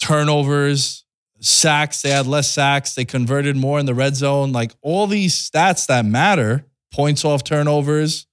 [0.00, 1.04] turnovers
[1.40, 5.34] sacks they had less sacks they converted more in the red zone like all these
[5.34, 8.26] stats that matter points off turnovers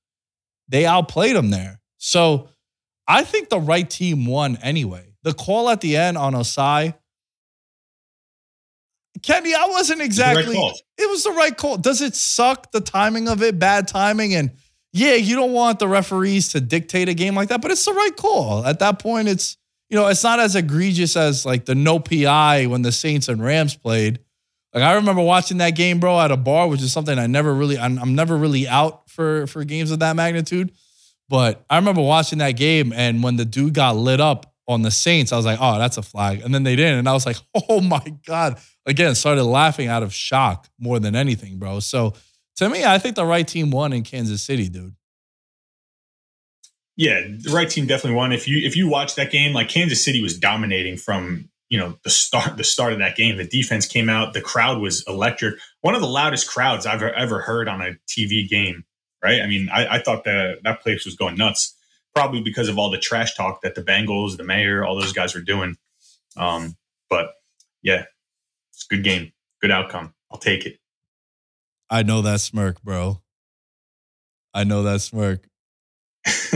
[0.70, 2.50] they outplayed them there so
[3.08, 5.14] I think the right team won anyway.
[5.24, 6.96] The call at the end on Ossai,
[9.22, 10.56] Kenny, I wasn't exactly.
[10.56, 11.78] Right it was the right call.
[11.78, 13.58] Does it suck the timing of it?
[13.58, 14.52] Bad timing, and
[14.92, 17.94] yeah, you don't want the referees to dictate a game like that, but it's the
[17.94, 18.66] right call.
[18.66, 19.58] At that point, it's
[19.94, 23.44] you know it's not as egregious as like the no PI when the Saints and
[23.44, 24.18] Rams played.
[24.74, 27.54] Like I remember watching that game, bro, at a bar, which is something I never
[27.54, 27.78] really.
[27.78, 30.72] I'm, I'm never really out for for games of that magnitude.
[31.30, 34.90] But I remember watching that game, and when the dude got lit up on the
[34.90, 36.42] Saints, I was like, oh, that's a flag.
[36.42, 36.98] And then they didn't.
[36.98, 37.38] And I was like,
[37.70, 38.60] oh my God.
[38.88, 41.80] Again, started laughing out of shock more than anything, bro.
[41.82, 42.16] So
[42.56, 44.96] to me, I think the right team won in Kansas City, dude.
[46.96, 48.32] Yeah, the right team definitely won.
[48.32, 51.98] If you if you watch that game, like Kansas City was dominating from you know
[52.04, 53.38] the start the start of that game.
[53.38, 55.56] The defense came out, the crowd was electric.
[55.82, 58.86] One of the loudest crowds I've ever heard on a TV game
[59.24, 59.42] right?
[59.42, 61.76] I mean, I, I thought that that place was going nuts,
[62.14, 65.34] probably because of all the trash talk that the Bengals, the mayor, all those guys
[65.34, 65.78] were doing.
[66.36, 66.76] Um,
[67.10, 67.32] but
[67.82, 68.04] yeah,
[68.74, 70.14] it's a good game, good outcome.
[70.30, 70.78] I'll take it.
[71.90, 73.22] I know that smirk, bro.
[74.54, 75.48] I know that smirk.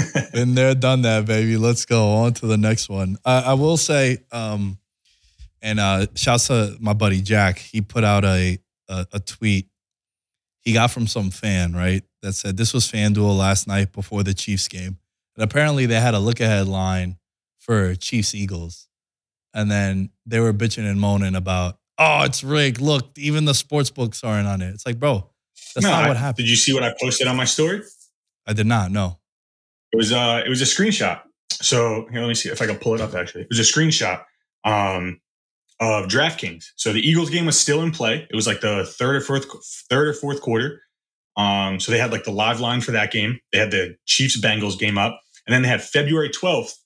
[0.34, 1.58] Been there, done that, baby.
[1.58, 3.18] Let's go on to the next one.
[3.26, 4.78] I, I will say, um,
[5.62, 7.60] and uh, shouts to my buddy Jack.
[7.60, 9.68] He put out a, a, a tweet
[10.68, 12.04] he got from some fan, right?
[12.22, 14.98] That said this was FanDuel last night before the Chiefs game.
[15.38, 17.16] And apparently they had a look ahead line
[17.58, 18.90] for Chiefs Eagles.
[19.54, 22.82] And then they were bitching and moaning about, oh, it's rigged.
[22.82, 24.74] Look, even the sports books aren't on it.
[24.74, 25.30] It's like, bro,
[25.74, 26.46] that's no, not I, what happened.
[26.46, 27.84] Did you see what I posted on my story?
[28.46, 29.20] I did not, no.
[29.92, 31.22] It was uh it was a screenshot.
[31.52, 33.42] So here, let me see if I can pull it up actually.
[33.42, 34.24] It was a screenshot.
[34.64, 35.22] Um
[35.80, 36.66] of DraftKings.
[36.76, 38.28] So the Eagles game was still in play.
[38.30, 39.46] It was like the third or fourth
[39.90, 40.82] third or fourth quarter.
[41.36, 43.40] Um, so they had like the live line for that game.
[43.54, 46.80] They had the Chiefs Bengals game up, and then they had February twelfth,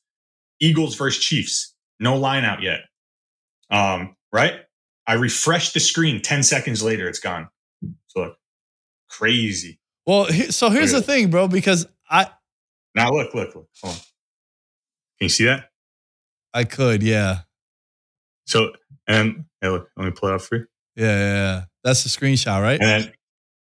[0.59, 1.73] Eagles versus Chiefs.
[2.01, 2.81] No line out yet.
[3.69, 4.55] Um, right?
[5.07, 7.47] I refreshed the screen 10 seconds later, it's gone.
[8.07, 8.37] So look,
[9.09, 9.79] crazy.
[10.05, 12.29] Well, so here's the thing, bro, because I
[12.95, 13.67] Now look, look, look.
[13.81, 13.99] Hold on.
[13.99, 15.69] Can you see that?
[16.53, 17.39] I could, yeah.
[18.45, 18.73] So
[19.07, 20.65] and hey, look, let me pull it up for you.
[20.95, 21.63] Yeah, yeah, yeah.
[21.83, 22.79] That's the screenshot, right?
[22.79, 23.13] And then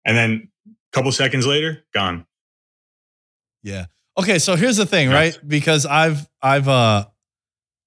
[0.06, 2.26] and then a couple seconds later, gone.
[3.62, 3.86] Yeah.
[4.18, 5.38] Okay, so here's the thing, right?
[5.46, 7.06] Because I've I've uh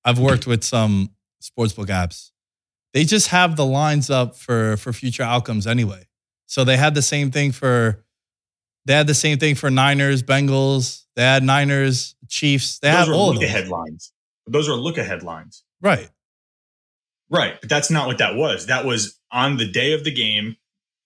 [0.04, 1.10] I've worked with some
[1.42, 2.30] sportsbook apps.
[2.94, 6.08] They just have the lines up for for future outcomes anyway.
[6.46, 8.04] So they had the same thing for
[8.86, 11.05] they had the same thing for Niners, Bengals.
[11.16, 12.78] They had Niners, Chiefs.
[12.78, 13.48] They those had all of look them.
[13.50, 14.12] ahead lines.
[14.46, 15.64] Those are look ahead lines.
[15.80, 16.08] Right.
[17.30, 17.60] Right.
[17.60, 18.66] But that's not what that was.
[18.66, 20.56] That was on the day of the game,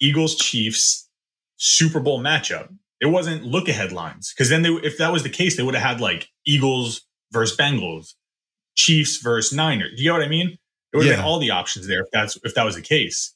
[0.00, 1.08] Eagles Chiefs
[1.56, 2.68] Super Bowl matchup.
[3.00, 4.32] It wasn't look ahead lines.
[4.34, 7.56] Because then they, if that was the case, they would have had like Eagles versus
[7.56, 8.14] Bengals,
[8.76, 9.92] Chiefs versus Niners.
[10.00, 10.58] You know what I mean?
[10.92, 11.16] It would have Yeah.
[11.18, 13.34] been all the options there if that's if that was the case.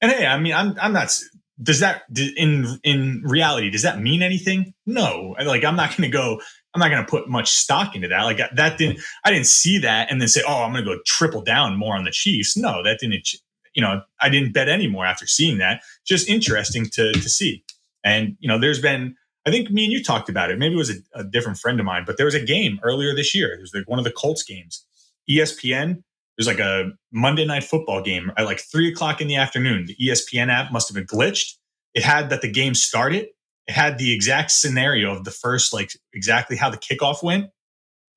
[0.00, 1.18] And hey, I mean, I'm I'm not
[1.62, 2.02] does that
[2.36, 4.74] in in reality does that mean anything?
[4.86, 5.36] No.
[5.44, 6.40] Like I'm not going to go
[6.74, 8.22] I'm not going to put much stock into that.
[8.22, 11.00] Like that didn't I didn't see that and then say, "Oh, I'm going to go
[11.06, 13.28] triple down more on the Chiefs." No, that didn't
[13.74, 15.82] you know, I didn't bet anymore after seeing that.
[16.04, 17.64] Just interesting to to see.
[18.02, 19.14] And you know, there's been
[19.46, 20.58] I think me and you talked about it.
[20.58, 23.14] Maybe it was a, a different friend of mine, but there was a game earlier
[23.14, 23.52] this year.
[23.52, 24.84] It was like one of the Colts games.
[25.30, 26.02] ESPN.
[26.36, 29.86] There's like a Monday night football game at like three o'clock in the afternoon.
[29.86, 31.54] The ESPN app must have been glitched.
[31.94, 33.28] It had that the game started.
[33.66, 37.50] It had the exact scenario of the first, like exactly how the kickoff went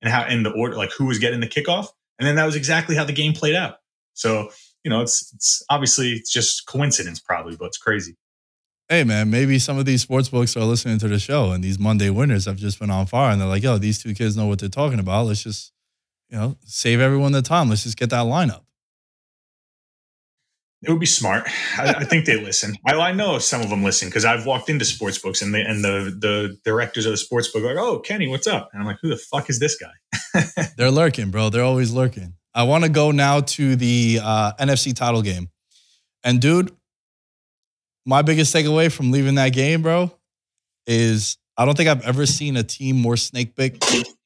[0.01, 1.87] and how in the order, like who was getting the kickoff.
[2.19, 3.77] And then that was exactly how the game played out.
[4.13, 4.49] So,
[4.83, 8.17] you know, it's it's obviously it's just coincidence probably, but it's crazy.
[8.89, 11.77] Hey man, maybe some of these sports books are listening to the show and these
[11.77, 14.47] Monday winners have just been on fire and they're like, yo, these two kids know
[14.47, 15.25] what they're talking about.
[15.27, 15.73] Let's just,
[16.29, 17.69] you know, save everyone the time.
[17.69, 18.61] Let's just get that lineup.
[20.83, 21.47] It would be smart.
[21.77, 22.75] I, I think they listen.
[22.85, 25.61] I, I know some of them listen because I've walked into sports books and they
[25.61, 28.81] and the the directors of the sports book are like, "Oh, Kenny, what's up?" And
[28.81, 30.43] I'm like, "Who the fuck is this guy?"
[30.77, 31.49] They're lurking, bro.
[31.49, 32.35] They're always lurking.
[32.53, 35.49] I want to go now to the uh, NFC title game.
[36.23, 36.71] And dude,
[38.05, 40.11] my biggest takeaway from leaving that game, bro,
[40.85, 43.83] is I don't think I've ever seen a team more snake big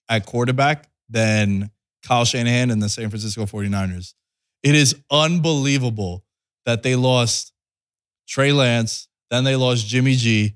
[0.10, 1.72] at quarterback than
[2.04, 4.14] Kyle Shanahan and the San Francisco 49ers.
[4.64, 6.24] It is unbelievable
[6.66, 7.54] that they lost
[8.28, 10.56] Trey Lance, then they lost Jimmy G,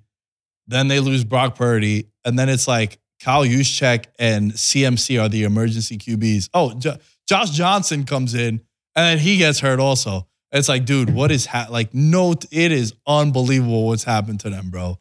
[0.68, 5.44] then they lose Brock Purdy, and then it's like Kyle Juszczyk and CMC are the
[5.44, 6.50] emergency QBs.
[6.54, 8.62] Oh, Jo- Josh Johnson comes in
[8.96, 10.28] and then he gets hurt also.
[10.52, 11.94] It's like, dude, what is ha- like?
[11.94, 15.00] No, it is unbelievable what's happened to them, bro.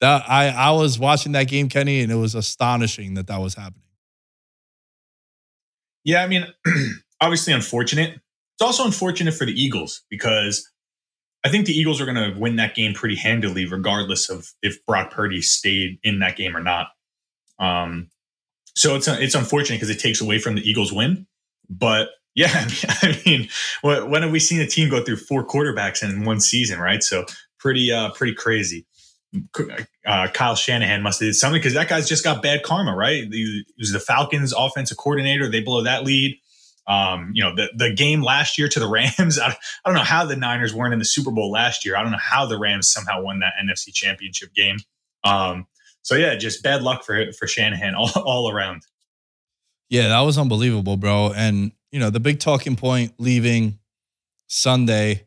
[0.00, 3.54] That I I was watching that game, Kenny, and it was astonishing that that was
[3.54, 3.85] happening.
[6.06, 6.46] Yeah, I mean,
[7.20, 8.12] obviously unfortunate.
[8.14, 10.66] It's also unfortunate for the Eagles because
[11.44, 14.84] I think the Eagles are going to win that game pretty handily, regardless of if
[14.86, 16.88] Brock Purdy stayed in that game or not.
[17.58, 18.08] Um,
[18.74, 21.26] so it's it's unfortunate because it takes away from the Eagles' win.
[21.68, 22.68] But yeah,
[23.02, 23.48] I mean,
[23.82, 27.02] wh- when have we seen a team go through four quarterbacks in one season, right?
[27.02, 27.24] So
[27.58, 28.86] pretty uh, pretty crazy.
[30.06, 33.24] Uh, Kyle Shanahan must have did something because that guy's just got bad karma, right?
[33.30, 35.50] He was the Falcons' offensive coordinator.
[35.50, 36.38] They blow that lead.
[36.88, 38.86] Um, you know, the, the game last year to the
[39.18, 41.96] Rams, I, I don't know how the Niners weren't in the Super Bowl last year.
[41.96, 44.76] I don't know how the Rams somehow won that NFC championship game.
[45.24, 45.66] Um,
[46.02, 48.82] so yeah, just bad luck for for Shanahan all, all around.
[49.88, 51.32] Yeah, that was unbelievable, bro.
[51.34, 53.78] And you know, the big talking point leaving
[54.46, 55.25] Sunday,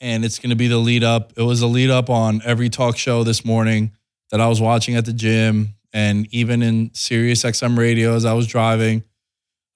[0.00, 1.32] and it's going to be the lead up.
[1.36, 3.92] It was a lead up on every talk show this morning
[4.30, 8.32] that I was watching at the gym, and even in Sirius XM radio as I
[8.32, 9.02] was driving.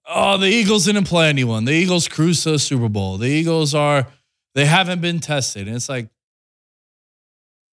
[0.08, 1.64] Oh, the Eagles didn't play anyone.
[1.64, 3.16] The Eagles cruised to the Super Bowl.
[3.16, 4.06] The Eagles are
[4.54, 6.08] they haven't been tested, and it's like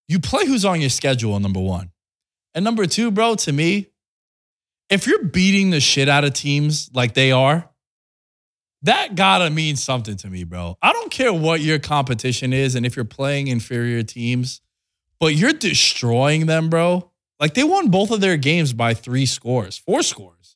[0.07, 1.39] you play who's on your schedule.
[1.39, 1.91] Number one,
[2.53, 3.35] and number two, bro.
[3.35, 3.87] To me,
[4.89, 7.69] if you're beating the shit out of teams like they are,
[8.83, 10.77] that gotta mean something to me, bro.
[10.81, 14.61] I don't care what your competition is and if you're playing inferior teams,
[15.19, 17.11] but you're destroying them, bro.
[17.39, 20.55] Like they won both of their games by three scores, four scores.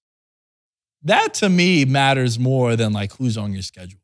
[1.04, 4.00] That to me matters more than like who's on your schedule.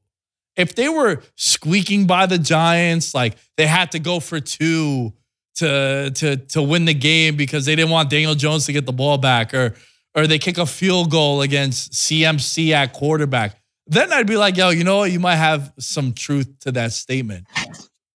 [0.55, 5.13] If they were squeaking by the Giants, like they had to go for two
[5.55, 8.93] to to to win the game because they didn't want Daniel Jones to get the
[8.93, 9.75] ball back, or
[10.15, 13.60] or they kick a field goal against CMC at quarterback,
[13.91, 15.11] then I'd be like, yo, you know what?
[15.11, 17.45] You might have some truth to that statement.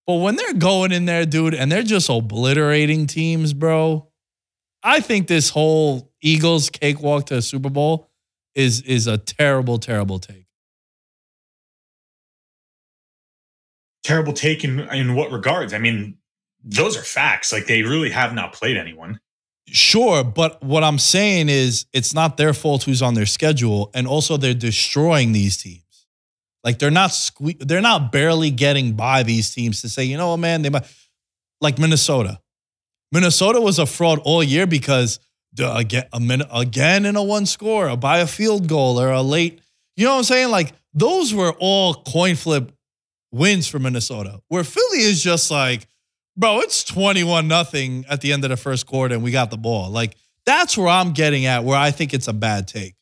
[0.07, 4.09] But when they're going in there, dude, and they're just obliterating teams, bro,
[4.83, 8.11] I think this whole Eagles cakewalk to a Super Bowl
[8.55, 10.47] is is a terrible, terrible take.
[14.07, 15.75] terrible take in in what regards?
[15.75, 16.17] I mean,
[16.63, 17.53] those are facts.
[17.53, 19.19] Like they really have not played anyone.
[19.69, 24.07] Sure, but what I'm saying is it's not their fault who's on their schedule, and
[24.07, 25.83] also they're destroying these teams.
[26.63, 30.31] Like they're not sque- they're not barely getting by these teams to say, you know,
[30.31, 30.87] what, man, they might
[31.61, 32.41] like Minnesota.
[33.13, 35.19] Minnesota was a fraud all year because
[35.59, 39.23] again, a minute again in a one score, or by a field goal or a
[39.23, 39.61] late.
[39.97, 40.51] You know what I'm saying?
[40.51, 42.73] Like those were all coin flip
[43.33, 44.41] wins for Minnesota.
[44.49, 45.87] Where Philly is just like,
[46.37, 49.57] bro, it's 21 nothing at the end of the first quarter and we got the
[49.57, 49.91] ball.
[49.91, 52.95] Like that's where I'm getting at, where I think it's a bad take.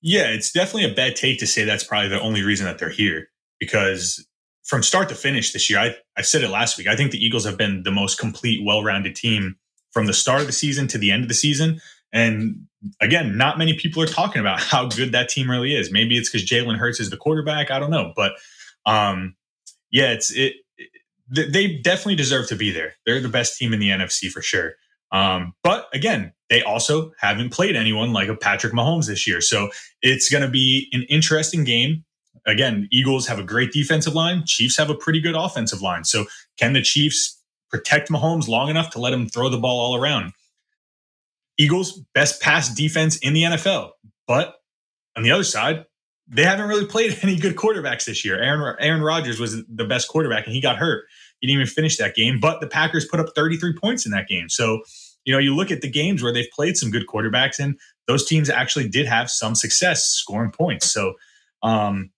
[0.00, 2.90] Yeah, it's definitely a bad take to say that's probably the only reason that they're
[2.90, 4.26] here because
[4.64, 6.86] from start to finish this year, I, I said it last week.
[6.86, 9.56] I think the Eagles have been the most complete, well rounded team
[9.92, 11.80] from the start of the season to the end of the season.
[12.12, 12.66] And
[13.00, 15.90] again, not many people are talking about how good that team really is.
[15.90, 17.70] Maybe it's because Jalen Hurts is the quarterback.
[17.70, 18.12] I don't know.
[18.14, 18.32] But
[18.86, 19.36] um,
[19.90, 20.63] yeah, it's it, it,
[21.28, 22.94] They definitely deserve to be there.
[23.06, 24.74] They're the best team in the NFC for sure.
[25.10, 29.40] Um, but again, they also haven't played anyone like a Patrick Mahomes this year.
[29.40, 29.70] So
[30.02, 32.04] it's going to be an interesting game
[32.46, 34.44] again, Eagles have a great defensive line.
[34.46, 36.04] Chiefs have a pretty good offensive line.
[36.04, 36.26] So
[36.58, 40.32] can the Chiefs protect Mahomes long enough to let him throw the ball all around?
[41.58, 43.90] Eagles best pass defense in the NFL,
[44.26, 44.56] but
[45.16, 45.84] on the other side,
[46.28, 48.40] they haven't really played any good quarterbacks this year.
[48.40, 51.04] Aaron Aaron Rodgers was the best quarterback, and he got hurt.
[51.40, 52.40] He didn't even finish that game.
[52.40, 54.48] But the Packers put up 33 points in that game.
[54.48, 54.82] So
[55.24, 58.26] you know, you look at the games where they've played some good quarterbacks, and those
[58.26, 60.90] teams actually did have some success scoring points.
[60.90, 61.14] So
[61.62, 62.10] um,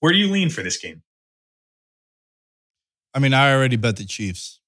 [0.00, 1.02] where do you lean for this game?
[3.14, 4.60] I mean, I already bet the Chiefs.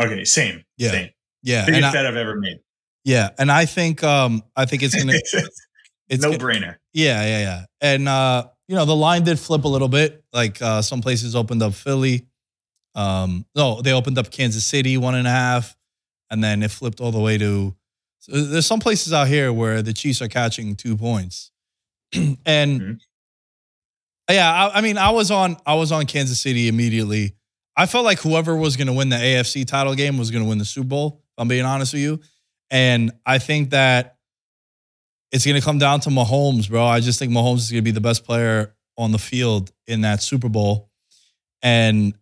[0.00, 0.64] Okay, same.
[0.76, 0.90] Yeah.
[0.90, 1.10] Same.
[1.42, 1.66] Yeah.
[1.66, 2.58] Biggest bet I've ever made.
[3.04, 3.30] Yeah.
[3.38, 5.12] And I think um I think it's gonna
[6.08, 6.76] it's no brainer.
[6.92, 7.64] Yeah, yeah, yeah.
[7.80, 10.24] And uh, you know, the line did flip a little bit.
[10.32, 12.26] Like uh some places opened up Philly.
[12.94, 15.76] Um, no, they opened up Kansas City one and a half,
[16.30, 17.74] and then it flipped all the way to
[18.18, 21.50] so there's some places out here where the Chiefs are catching two points.
[22.14, 22.92] and mm-hmm.
[24.30, 27.34] Yeah, I, I, mean, I was on I was on Kansas City immediately.
[27.76, 30.48] I felt like whoever was going to win the AFC title game was going to
[30.48, 31.22] win the Super Bowl.
[31.22, 32.20] If I'm being honest with you,
[32.70, 34.17] and I think that
[35.32, 36.84] it's going to come down to Mahomes, bro.
[36.84, 40.00] I just think Mahomes is going to be the best player on the field in
[40.02, 40.90] that Super Bowl,
[41.62, 42.14] and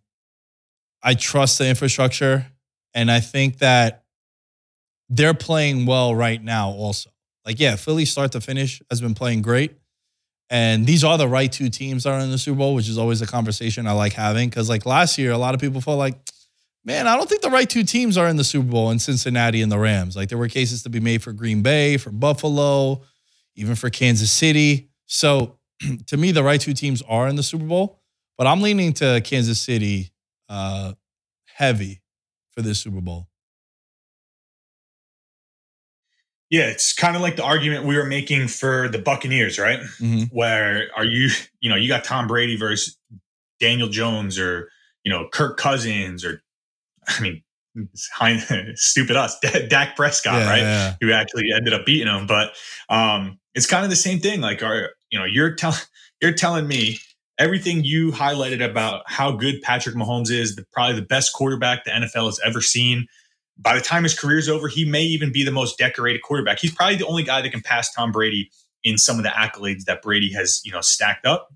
[1.03, 2.45] I trust the infrastructure,
[2.93, 4.03] and I think that
[5.09, 6.69] they're playing well right now.
[6.69, 7.09] Also,
[7.45, 9.77] like yeah, Philly start to finish has been playing great
[10.49, 12.97] and these are the right two teams that are in the Super Bowl, which is
[12.97, 14.49] always a conversation I like having.
[14.49, 16.15] Because like last year, a lot of people felt like,
[16.87, 19.61] man, I don't think the right two teams are in the Super Bowl in Cincinnati
[19.61, 20.15] and the Rams.
[20.15, 23.01] Like there were cases to be made for Green Bay, for Buffalo,
[23.55, 24.89] even for Kansas City.
[25.05, 25.59] So
[26.07, 27.99] to me, the right two teams are in the Super Bowl,
[28.37, 30.11] but I'm leaning to Kansas City
[30.47, 30.93] uh,
[31.45, 32.01] heavy
[32.51, 33.27] for this Super Bowl.
[36.49, 39.81] Yeah, it's kind of like the argument we were making for the Buccaneers, right?
[39.99, 40.33] Mm-hmm.
[40.33, 41.27] Where are you,
[41.59, 42.97] you know, you got Tom Brady versus
[43.59, 44.69] Daniel Jones or,
[45.03, 46.41] you know, Kirk Cousins or,
[47.19, 47.43] I mean,
[48.75, 50.61] stupid us, Dak Prescott, yeah, right?
[50.61, 50.95] Yeah.
[51.01, 52.27] Who actually ended up beating him.
[52.27, 52.53] But
[52.89, 54.41] um, it's kind of the same thing.
[54.41, 55.79] Like, are, you know, you're telling,
[56.21, 56.99] you're telling me
[57.39, 61.91] everything you highlighted about how good Patrick Mahomes is, the, probably the best quarterback the
[61.91, 63.07] NFL has ever seen
[63.57, 66.59] by the time his career's over, he may even be the most decorated quarterback.
[66.59, 68.51] He's probably the only guy that can pass Tom Brady
[68.83, 71.49] in some of the accolades that Brady has, you know, stacked up.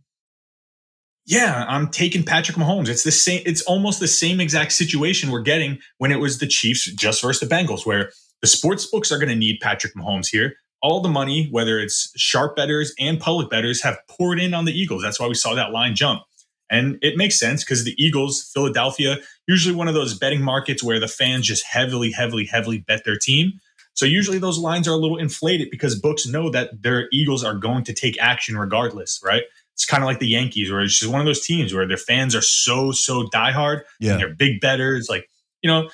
[1.32, 2.90] Yeah, I'm taking Patrick Mahomes.
[2.90, 3.42] It's the same.
[3.46, 7.48] It's almost the same exact situation we're getting when it was the Chiefs just versus
[7.48, 8.12] the Bengals, where
[8.42, 10.56] the sports books are going to need Patrick Mahomes here.
[10.82, 14.74] All the money, whether it's sharp betters and public betters, have poured in on the
[14.74, 15.04] Eagles.
[15.04, 16.24] That's why we saw that line jump.
[16.70, 19.18] And it makes sense because the Eagles, Philadelphia,
[19.48, 23.18] usually one of those betting markets where the fans just heavily, heavily, heavily bet their
[23.18, 23.54] team.
[23.94, 27.56] So usually those lines are a little inflated because books know that their Eagles are
[27.56, 29.44] going to take action regardless, right?
[29.74, 31.98] It's kind of like the Yankees, where it's just one of those teams where their
[31.98, 34.12] fans are so, so diehard yeah.
[34.12, 35.08] and they're big betters.
[35.10, 35.28] Like,
[35.62, 35.90] you know,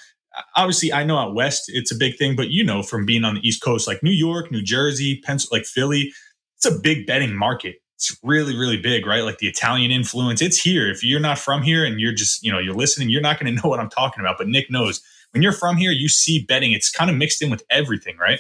[0.56, 3.36] obviously I know out west it's a big thing, but you know from being on
[3.36, 6.14] the East Coast, like New York, New Jersey, Pencil, like Philly,
[6.56, 7.78] it's a big betting market.
[7.96, 9.24] It's really really big right?
[9.24, 10.90] Like the italian influence it's here.
[10.90, 13.56] If you're not from here and you're just you know you're listening you're not going
[13.56, 15.02] to know what i'm talking about but nick knows.
[15.32, 16.72] When you're from here you see betting.
[16.72, 18.40] It's kind of mixed in with everything right?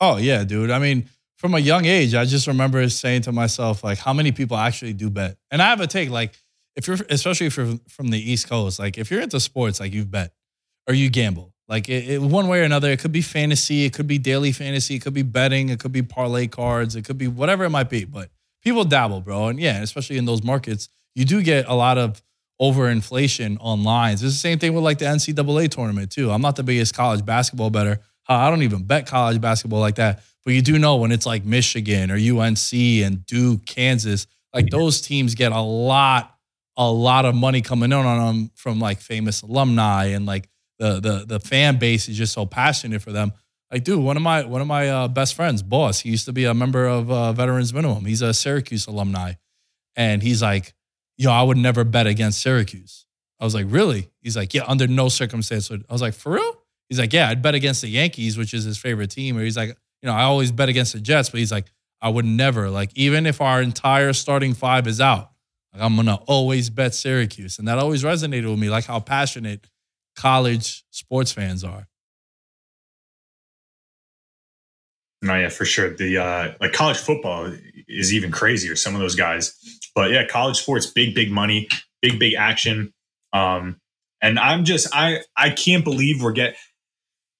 [0.00, 0.70] Oh yeah dude.
[0.70, 1.08] I mean
[1.42, 4.92] from a young age i just remember saying to myself like how many people actually
[4.92, 6.32] do bet and i have a take like
[6.76, 9.92] if you're especially if you're from the east coast like if you're into sports like
[9.92, 10.32] you've bet
[10.88, 13.92] or you gamble like it, it, one way or another it could be fantasy it
[13.92, 17.18] could be daily fantasy it could be betting it could be parlay cards it could
[17.18, 18.30] be whatever it might be but
[18.62, 19.48] people dabble, bro.
[19.48, 22.22] And yeah, especially in those markets, you do get a lot of
[22.60, 24.22] overinflation on lines.
[24.22, 26.30] It's the same thing with like the NCAA tournament too.
[26.30, 28.00] I'm not the biggest college basketball better.
[28.28, 30.22] I don't even bet college basketball like that.
[30.44, 35.00] But you do know when it's like Michigan or UNC and Duke, Kansas, like those
[35.00, 36.34] teams get a lot,
[36.76, 41.00] a lot of money coming in on them from like famous alumni and like the
[41.00, 43.32] the the fan base is just so passionate for them.
[43.70, 46.32] Like, dude, one of my one of my uh, best friends, boss, he used to
[46.32, 48.04] be a member of uh, Veterans Minimum.
[48.04, 49.34] He's a Syracuse alumni,
[49.96, 50.74] and he's like,
[51.16, 53.06] "Yo, I would never bet against Syracuse."
[53.40, 56.58] I was like, "Really?" He's like, "Yeah, under no circumstance." I was like, "For real?"
[56.88, 59.56] He's like, "Yeah, I'd bet against the Yankees, which is his favorite team." Or he's
[59.56, 62.70] like, "You know, I always bet against the Jets," but he's like, "I would never
[62.70, 65.30] like even if our entire starting five is out,
[65.72, 69.66] like I'm gonna always bet Syracuse," and that always resonated with me, like how passionate
[70.16, 71.88] college sports fans are.
[75.22, 75.94] No, yeah, for sure.
[75.94, 77.52] The uh, like college football
[77.86, 78.74] is even crazier.
[78.74, 79.56] Some of those guys,
[79.94, 81.68] but yeah, college sports, big, big money,
[82.00, 82.92] big, big action.
[83.32, 83.80] Um,
[84.20, 86.56] and I'm just, I, I can't believe we're get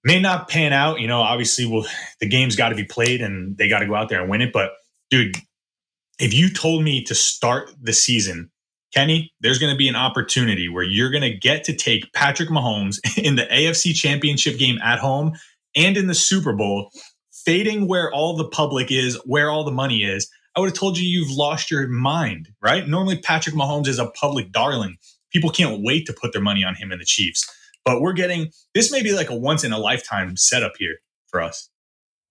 [0.05, 1.01] may not pan out.
[1.01, 1.87] You know, obviously, well,
[2.21, 4.41] the game's got to be played and they got to go out there and win
[4.41, 4.53] it.
[4.53, 4.73] But
[5.11, 5.37] dude,
[6.19, 8.51] if you told me to start the season,
[8.95, 12.51] Kenny, there's going to be an opportunity where you're going to get to take Patrick
[12.51, 15.33] Mahomes in the AFC Championship game at home
[15.75, 16.91] and in the Super Bowl
[17.45, 20.99] fading where all the public is, where all the money is, I would have told
[20.99, 22.87] you you've lost your mind, right?
[22.87, 24.99] Normally, Patrick Mahomes is a public darling.
[25.33, 27.51] People can't wait to put their money on him and the Chiefs.
[27.85, 31.41] But we're getting this may be like a once in a lifetime setup here for
[31.41, 31.69] us.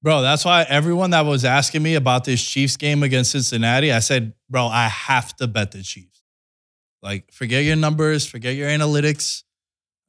[0.03, 3.99] Bro, that's why everyone that was asking me about this Chiefs game against Cincinnati, I
[3.99, 6.23] said, bro, I have to bet the Chiefs.
[7.03, 9.43] Like, forget your numbers, forget your analytics,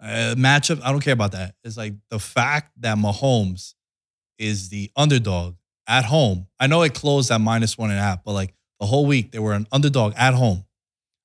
[0.01, 0.80] uh, matchup.
[0.82, 1.55] I don't care about that.
[1.62, 3.74] It's like the fact that Mahomes
[4.38, 6.47] is the underdog at home.
[6.59, 9.32] I know it closed at minus one and a half, but like the whole week
[9.32, 10.64] they were an underdog at home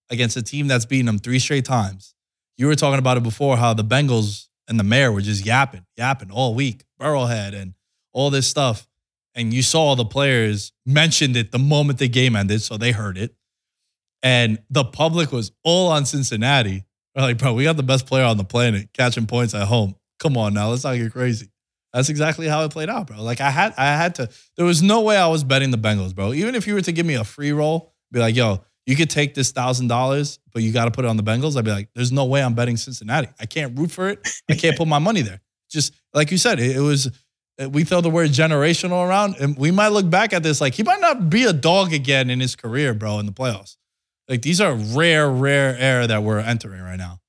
[0.09, 2.15] against a team that's beaten them three straight times.
[2.57, 5.85] You were talking about it before how the Bengals and the mayor were just yapping,
[5.95, 7.73] yapping all week, Burrowhead and
[8.13, 8.87] all this stuff.
[9.35, 13.17] And you saw the players mentioned it the moment the game ended, so they heard
[13.17, 13.35] it.
[14.23, 16.83] And the public was all on Cincinnati.
[17.13, 19.95] They're like, bro, we got the best player on the planet catching points at home.
[20.19, 21.49] Come on now, let's not get crazy.
[21.93, 23.21] That's exactly how it played out, bro.
[23.21, 26.13] Like I had I had to there was no way I was betting the Bengals,
[26.13, 26.33] bro.
[26.33, 29.09] Even if you were to give me a free roll, be like, yo, you could
[29.09, 31.57] take this thousand dollars, but you got to put it on the Bengals.
[31.57, 33.27] I'd be like, there's no way I'm betting Cincinnati.
[33.39, 34.27] I can't root for it.
[34.49, 35.41] I can't put my money there.
[35.69, 37.11] Just like you said, it, it was
[37.61, 40.73] uh, we throw the word generational around, and we might look back at this like
[40.73, 43.75] he might not be a dog again in his career, bro, in the playoffs.
[44.29, 47.19] Like these are rare, rare air that we're entering right now.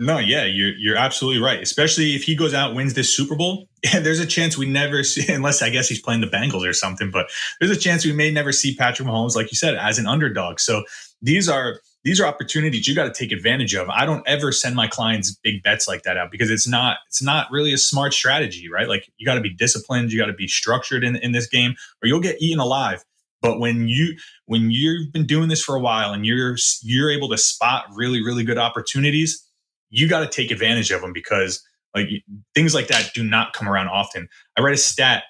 [0.00, 1.60] No, yeah, you're you're absolutely right.
[1.60, 5.02] Especially if he goes out wins this Super Bowl, yeah, there's a chance we never
[5.02, 7.10] see, unless I guess he's playing the Bengals or something.
[7.10, 7.28] But
[7.60, 10.60] there's a chance we may never see Patrick Mahomes, like you said, as an underdog.
[10.60, 10.84] So
[11.20, 13.88] these are these are opportunities you got to take advantage of.
[13.88, 17.22] I don't ever send my clients big bets like that out because it's not it's
[17.22, 18.88] not really a smart strategy, right?
[18.88, 21.74] Like you got to be disciplined, you got to be structured in in this game,
[22.02, 23.04] or you'll get eaten alive.
[23.42, 27.28] But when you when you've been doing this for a while and you're you're able
[27.30, 29.44] to spot really really good opportunities
[29.90, 31.62] you got to take advantage of them because
[31.94, 32.08] like
[32.54, 34.28] things like that do not come around often.
[34.56, 35.24] I read a stat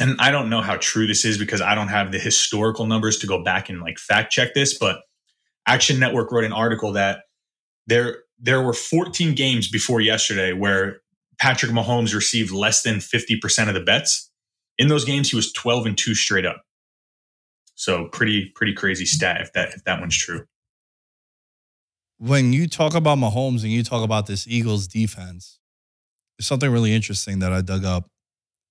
[0.00, 3.18] and I don't know how true this is because I don't have the historical numbers
[3.18, 5.00] to go back and like fact check this, but
[5.66, 7.20] Action Network wrote an article that
[7.86, 11.00] there there were 14 games before yesterday where
[11.40, 14.30] Patrick Mahomes received less than 50% of the bets.
[14.78, 16.62] In those games, he was 12 and 2 straight up.
[17.74, 20.46] So pretty, pretty crazy stat if that if that one's true
[22.18, 25.58] when you talk about Mahomes and you talk about this Eagles defense,
[26.38, 28.10] there's something really interesting that I dug up.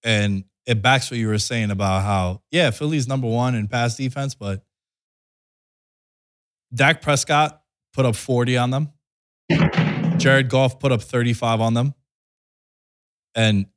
[0.04, 3.96] And it backs what you were saying about how, yeah, Philly's number one in pass
[3.98, 4.64] defense, but
[6.74, 7.62] Dak Prescott
[7.94, 8.90] put up 40 on them.
[10.18, 11.94] Jared Goff put up 35 on them.
[13.36, 13.68] And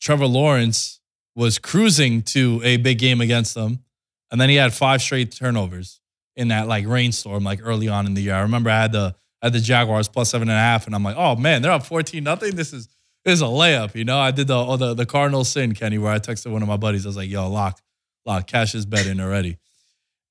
[0.00, 1.00] Trevor Lawrence
[1.36, 3.84] was cruising to a big game against them.
[4.30, 6.00] And then he had five straight turnovers
[6.38, 8.34] in that like rainstorm like early on in the year.
[8.34, 10.94] I remember I had the I had the Jaguars plus seven and a half, and
[10.94, 12.54] I'm like, oh man, they're up 14 nothing.
[12.54, 12.88] This is
[13.24, 14.18] this is a layup, you know.
[14.18, 16.76] I did the oh, the the Cardinal sin, Kenny, where I texted one of my
[16.76, 17.04] buddies.
[17.04, 17.80] I was like, yo, lock,
[18.24, 19.58] lock, cash is bet in already.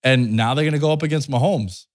[0.01, 1.86] And now they're gonna go up against Mahomes.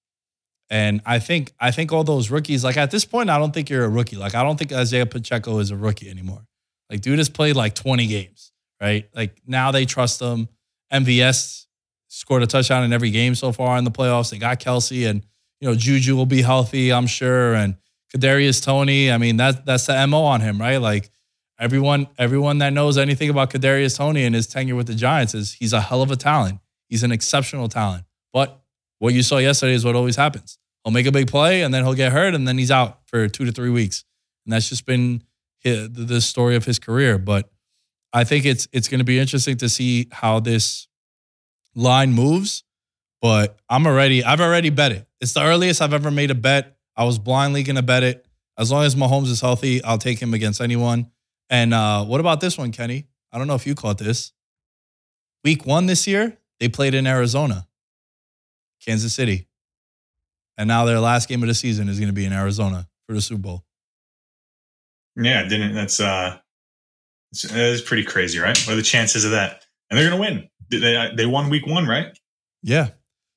[0.68, 3.70] And I think I think all those rookies, like at this point, I don't think
[3.70, 4.16] you're a rookie.
[4.16, 6.46] Like I don't think Isaiah Pacheco is a rookie anymore.
[6.90, 9.08] Like dude has played like 20 games, right?
[9.14, 10.48] Like now they trust him.
[10.92, 11.61] MVS
[12.12, 14.30] scored a touchdown in every game so far in the playoffs.
[14.30, 15.24] They got Kelce, and
[15.60, 17.76] you know Juju will be healthy, I'm sure, and
[18.14, 19.10] Kadarius Toney.
[19.10, 20.76] I mean, that that's the mo on him, right?
[20.76, 21.10] Like
[21.58, 25.54] everyone, everyone that knows anything about Kadarius Toney and his tenure with the Giants is
[25.54, 26.60] he's a hell of a talent.
[26.88, 28.58] He's an exceptional talent, but
[28.98, 30.58] What you saw yesterday is what always happens.
[30.84, 33.26] He'll make a big play and then he'll get hurt and then he's out for
[33.28, 34.04] two to three weeks.
[34.46, 35.24] And that's just been
[35.64, 37.18] the story of his career.
[37.18, 37.50] But
[38.12, 40.86] I think it's it's going to be interesting to see how this
[41.74, 42.64] line moves.
[43.20, 45.06] But I'm already I've already bet it.
[45.20, 46.76] It's the earliest I've ever made a bet.
[46.96, 48.26] I was blindly going to bet it.
[48.58, 51.10] As long as Mahomes is healthy, I'll take him against anyone.
[51.48, 53.06] And uh, what about this one, Kenny?
[53.30, 54.32] I don't know if you caught this.
[55.44, 57.66] Week one this year, they played in Arizona,
[58.84, 59.48] Kansas City.
[60.58, 63.14] And now their last game of the season is going to be in Arizona for
[63.14, 63.64] the Super Bowl.
[65.16, 66.38] Yeah, didn't that's uh
[67.32, 68.58] it's, it's pretty crazy, right?
[68.66, 69.64] What are the chances of that?
[69.92, 70.48] And they're gonna win.
[70.70, 72.18] They they won week one, right?
[72.62, 72.88] Yeah,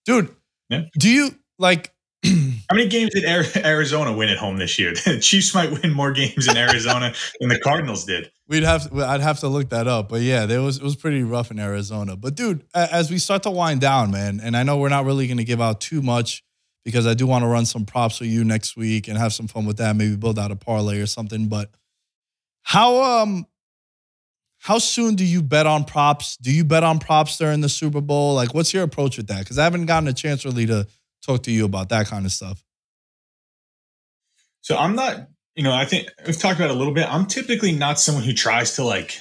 [0.06, 0.34] dude.
[0.70, 0.84] Yeah.
[0.98, 1.94] Do you like?
[2.26, 4.94] How many games did Arizona win at home this year?
[5.06, 8.32] The Chiefs might win more games in Arizona than the Cardinals did.
[8.48, 10.96] We'd have to, I'd have to look that up, but yeah, there was it was
[10.96, 12.16] pretty rough in Arizona.
[12.16, 15.28] But dude, as we start to wind down, man, and I know we're not really
[15.28, 16.42] going to give out too much
[16.86, 19.48] because I do want to run some props for you next week and have some
[19.48, 19.98] fun with that.
[19.98, 21.50] Maybe build out a parlay or something.
[21.50, 21.70] But
[22.62, 23.46] how um
[24.66, 26.38] how soon do you bet on props?
[26.38, 28.34] Do you bet on props during the Super Bowl?
[28.34, 29.42] Like, what's your approach with that?
[29.42, 30.88] Because I haven't gotten a chance really to
[31.24, 32.64] talk to you about that kind of stuff.
[34.62, 37.08] So I'm not, you know, I think we've talked about it a little bit.
[37.08, 39.20] I'm typically not someone who tries to like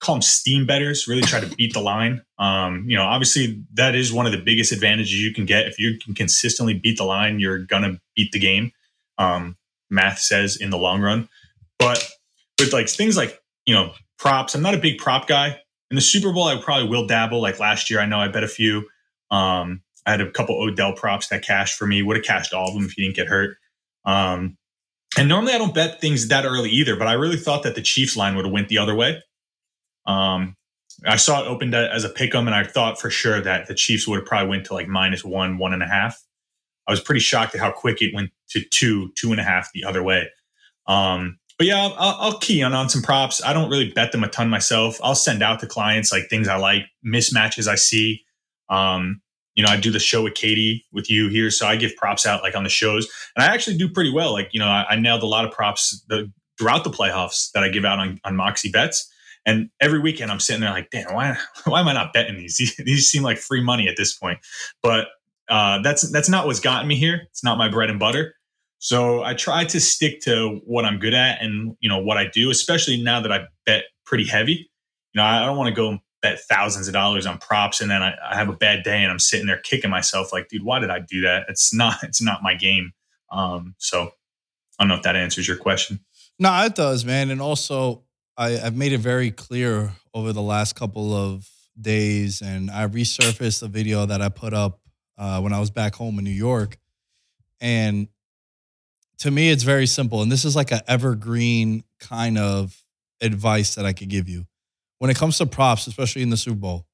[0.00, 2.22] call them steam betters, really try to beat the line.
[2.38, 5.66] Um, you know, obviously that is one of the biggest advantages you can get.
[5.66, 8.72] If you can consistently beat the line, you're gonna beat the game.
[9.18, 9.58] Um,
[9.90, 11.28] math says in the long run.
[11.78, 12.02] But
[12.58, 14.54] with like things like, you know, props.
[14.54, 15.60] I'm not a big prop guy.
[15.90, 17.40] In the Super Bowl, I probably will dabble.
[17.40, 18.88] Like last year, I know I bet a few.
[19.30, 22.02] Um, I had a couple Odell props that cashed for me.
[22.02, 23.56] Would have cashed all of them if he didn't get hurt.
[24.04, 24.56] Um,
[25.18, 27.82] and normally I don't bet things that early either, but I really thought that the
[27.82, 29.22] Chiefs line would have went the other way.
[30.06, 30.56] Um,
[31.04, 33.74] I saw it opened as a pick 'em, and I thought for sure that the
[33.74, 36.22] Chiefs would have probably went to like minus one, one and a half.
[36.86, 39.72] I was pretty shocked at how quick it went to two, two and a half
[39.72, 40.30] the other way.
[40.86, 43.42] Um, but yeah, I'll, I'll, key on on some props.
[43.42, 44.98] I don't really bet them a ton myself.
[45.02, 48.22] I'll send out to clients like things I like, mismatches I see.
[48.68, 49.22] Um,
[49.54, 52.26] you know, I do the show with Katie with you here, so I give props
[52.26, 54.32] out like on the shows, and I actually do pretty well.
[54.32, 57.64] Like you know, I, I nailed a lot of props the, throughout the playoffs that
[57.64, 59.10] I give out on on Moxie bets.
[59.46, 62.56] And every weekend I'm sitting there like, damn, why why am I not betting these?
[62.84, 64.40] These seem like free money at this point.
[64.82, 65.08] But
[65.48, 67.22] uh, that's that's not what's gotten me here.
[67.30, 68.34] It's not my bread and butter.
[68.78, 72.26] So I try to stick to what I'm good at and you know what I
[72.26, 74.70] do, especially now that I bet pretty heavy.
[75.12, 78.02] You know, I don't want to go bet thousands of dollars on props and then
[78.02, 80.78] I, I, have a bad day and I'm sitting there kicking myself like, dude, why
[80.78, 81.44] did I do that?
[81.48, 82.92] It's not it's not my game.
[83.30, 84.10] Um, so
[84.78, 86.00] I don't know if that answers your question.
[86.38, 87.30] No, it does, man.
[87.30, 88.04] And also
[88.36, 91.48] I, I've made it very clear over the last couple of
[91.80, 94.80] days, and I resurfaced a video that I put up
[95.18, 96.78] uh, when I was back home in New York.
[97.60, 98.08] And
[99.20, 100.22] to me, it's very simple.
[100.22, 102.76] And this is like an evergreen kind of
[103.20, 104.46] advice that I could give you.
[104.98, 106.86] When it comes to props, especially in the Super Bowl,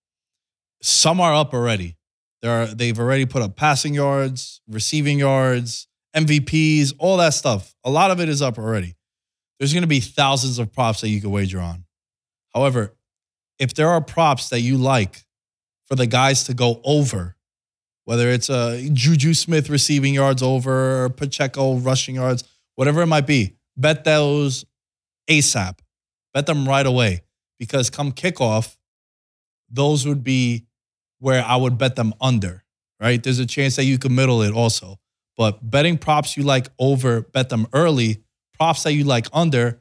[0.82, 1.96] some are up already.
[2.42, 7.74] There are, they've already put up passing yards, receiving yards, MVPs, all that stuff.
[7.84, 8.96] A lot of it is up already.
[9.58, 11.84] There's going to be thousands of props that you can wager on.
[12.52, 12.94] However,
[13.58, 15.24] if there are props that you like
[15.86, 17.36] for the guys to go over,
[18.04, 22.44] whether it's a Juju Smith receiving yards over, Pacheco rushing yards,
[22.74, 24.64] whatever it might be, bet those
[25.28, 25.78] ASAP.
[26.34, 27.22] Bet them right away
[27.58, 28.76] because come kickoff,
[29.70, 30.66] those would be
[31.18, 32.64] where I would bet them under,
[33.00, 33.22] right?
[33.22, 34.98] There's a chance that you could middle it also.
[35.36, 38.22] But betting props you like over, bet them early.
[38.58, 39.80] Props that you like under,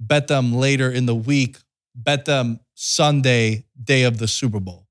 [0.00, 1.58] bet them later in the week.
[1.94, 4.87] Bet them Sunday, day of the Super Bowl.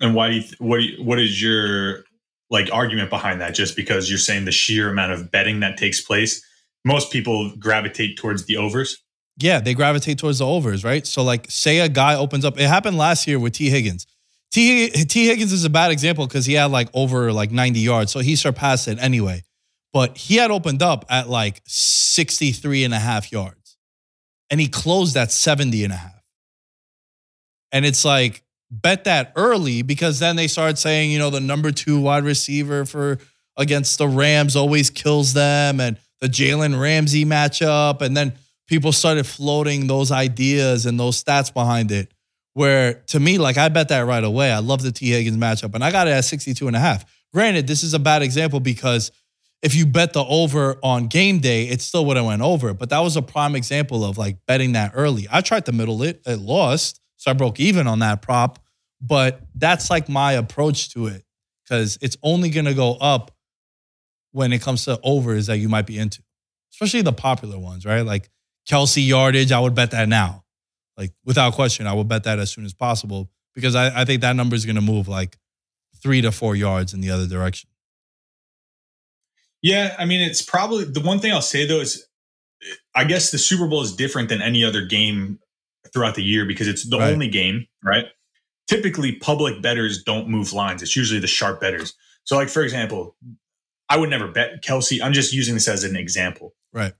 [0.00, 2.04] And why do you, what do you, what is your
[2.50, 3.54] like argument behind that?
[3.54, 6.44] Just because you're saying the sheer amount of betting that takes place,
[6.84, 8.98] most people gravitate towards the overs.
[9.38, 11.06] Yeah, they gravitate towards the overs, right?
[11.06, 14.06] So like say a guy opens up, it happened last year with Tee Higgins.
[14.52, 18.12] T Tee Higgins is a bad example because he had like over like 90 yards.
[18.12, 19.42] So he surpassed it anyway.
[19.92, 23.76] But he had opened up at like 63 and a half yards.
[24.50, 26.22] And he closed at 70 and a half.
[27.72, 28.44] And it's like,
[28.82, 32.84] bet that early because then they started saying, you know, the number two wide receiver
[32.84, 33.18] for
[33.56, 38.00] against the Rams always kills them and the Jalen Ramsey matchup.
[38.00, 38.34] And then
[38.66, 42.12] people started floating those ideas and those stats behind it.
[42.54, 44.52] Where to me, like I bet that right away.
[44.52, 45.74] I love the Tee Higgins matchup.
[45.74, 47.04] And I got it at 62 and a half.
[47.32, 49.10] Granted, this is a bad example because
[49.60, 52.74] if you bet the over on game day, it still would have went over.
[52.74, 55.26] But that was a prime example of like betting that early.
[55.32, 57.00] I tried to middle it, it lost.
[57.16, 58.58] So I broke even on that prop.
[59.06, 61.24] But that's like my approach to it
[61.62, 63.32] because it's only going to go up
[64.32, 66.22] when it comes to overs that you might be into,
[66.72, 68.02] especially the popular ones, right?
[68.02, 68.30] Like
[68.68, 70.44] Kelce yardage, I would bet that now.
[70.96, 74.22] Like without question, I would bet that as soon as possible because I, I think
[74.22, 75.36] that number is going to move like
[76.02, 77.68] three to four yards in the other direction.
[79.60, 82.06] Yeah, I mean, it's probably the one thing I'll say though is
[82.94, 85.40] I guess the Super Bowl is different than any other game
[85.92, 87.12] throughout the year because it's the right.
[87.12, 88.06] only game, right?
[88.66, 90.82] Typically, public betters don't move lines.
[90.82, 91.94] It's usually the sharp betters.
[92.24, 93.16] So, like for example,
[93.88, 95.02] I would never bet Kelce.
[95.02, 96.54] I'm just using this as an example.
[96.72, 96.94] Right.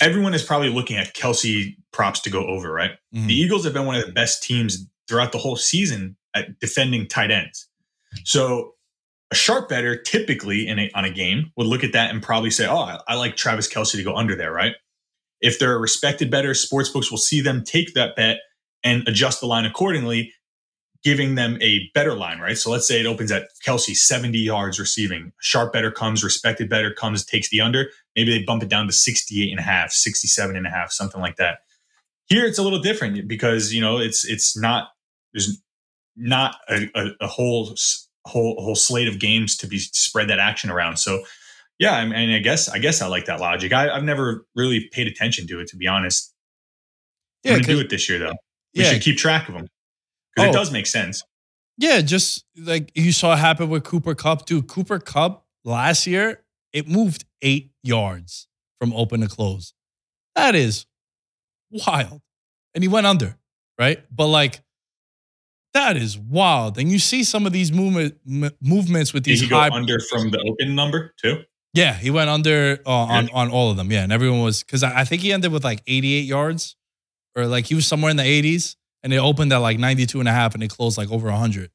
[0.00, 2.92] Everyone is probably looking at Kelce props to go over, right?
[3.14, 3.26] Mm-hmm.
[3.28, 7.06] The Eagles have been one of the best teams throughout the whole season at defending
[7.06, 7.68] tight ends.
[8.24, 8.74] So
[9.30, 12.50] a sharp better typically in a, on a game would look at that and probably
[12.50, 14.74] say, "Oh, I, I like Travis Kelce to go under there." Right?
[15.40, 18.38] If they're a respected better, sportsbooks will see them take that bet
[18.84, 20.32] and adjust the line accordingly,
[21.04, 22.38] giving them a better line.
[22.38, 22.56] Right?
[22.56, 25.32] So let's say it opens at Kelce 70 yards receiving.
[25.40, 27.90] Sharp better comes, respected better comes, takes the under.
[28.16, 31.20] Maybe they bump it down to 68 and a half, 67 and a half, something
[31.20, 31.60] like that.
[32.26, 34.88] Here it's a little different because you know it's it's not
[35.32, 35.60] there's
[36.16, 37.74] not a, a, a whole
[38.24, 40.96] whole whole slate of games to be spread that action around.
[40.98, 41.24] So
[41.78, 43.72] yeah, I mean, I guess I guess I like that logic.
[43.72, 46.32] I, have never really paid attention to it, to be honest.
[47.42, 48.34] Yeah, I'm gonna do it this year though.
[48.74, 48.92] We yeah.
[48.92, 49.68] should keep track of them
[50.34, 51.22] because oh, it does make sense.
[51.78, 54.68] Yeah, just like you saw happen with Cooper Kupp, dude.
[54.68, 56.42] Cooper Kupp last year
[56.72, 58.48] it moved eight yards
[58.80, 59.74] from open to close.
[60.34, 60.86] That is
[61.70, 62.22] wild,
[62.74, 63.36] and he went under,
[63.78, 64.02] right?
[64.10, 64.62] But like
[65.74, 66.78] that is wild.
[66.78, 69.76] And you see some of these movement m- movements with these Did he high- go
[69.76, 71.42] under from the open number too.
[71.74, 73.90] Yeah, he went under uh, on on all of them.
[73.90, 76.76] Yeah, and everyone was because I, I, think he ended with like 88 yards,
[77.36, 80.28] or like he was somewhere in the 80s, and it opened at like 92 and
[80.28, 81.70] a half, and it closed like over 100.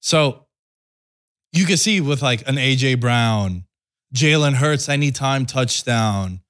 [0.00, 0.46] So
[1.52, 3.64] you can see with like an AJ Brown,
[4.14, 6.40] Jalen Hurts anytime touchdown,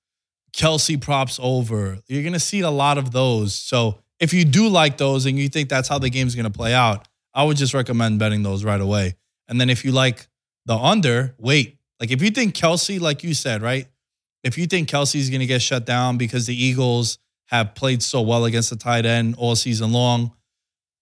[0.55, 1.99] Kelce props over.
[2.07, 3.55] You're gonna see a lot of those.
[3.55, 6.57] So if you do like those and you think that's how the game's going to
[6.57, 9.17] play out, I would just recommend betting those right away.
[9.49, 10.27] And then if you like
[10.65, 11.79] the under, wait.
[12.01, 13.87] Like if you think Kelce, like you said, right?
[14.43, 18.21] If you think Kelce's going to get shut down because the Eagles have played so
[18.21, 20.33] well against the tight end all season long,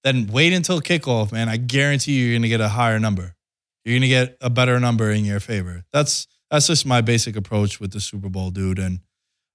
[0.03, 1.49] then wait until kickoff, man.
[1.49, 3.35] I guarantee you, you're going to get a higher number.
[3.85, 5.85] You're going to get a better number in your favor.
[5.93, 8.79] That's that's just my basic approach with the Super Bowl, dude.
[8.79, 9.01] And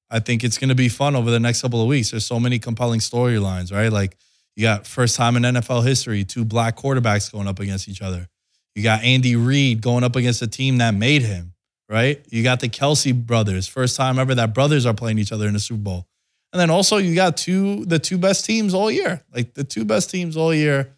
[0.10, 2.12] I think it's going to be fun over the next couple of weeks.
[2.12, 3.92] There's so many compelling storylines, right?
[3.92, 4.18] Like
[4.56, 8.28] you got first time in NFL history, two black quarterbacks going up against each other.
[8.76, 11.54] You got Andy Reid going up against a team that made him,
[11.88, 12.24] right?
[12.30, 15.54] You got the Kelce brothers, first time ever that brothers are playing each other in
[15.54, 16.08] the Super Bowl.
[16.52, 19.86] And then also you got two the two best teams all year, like the two
[19.86, 20.96] best teams all year.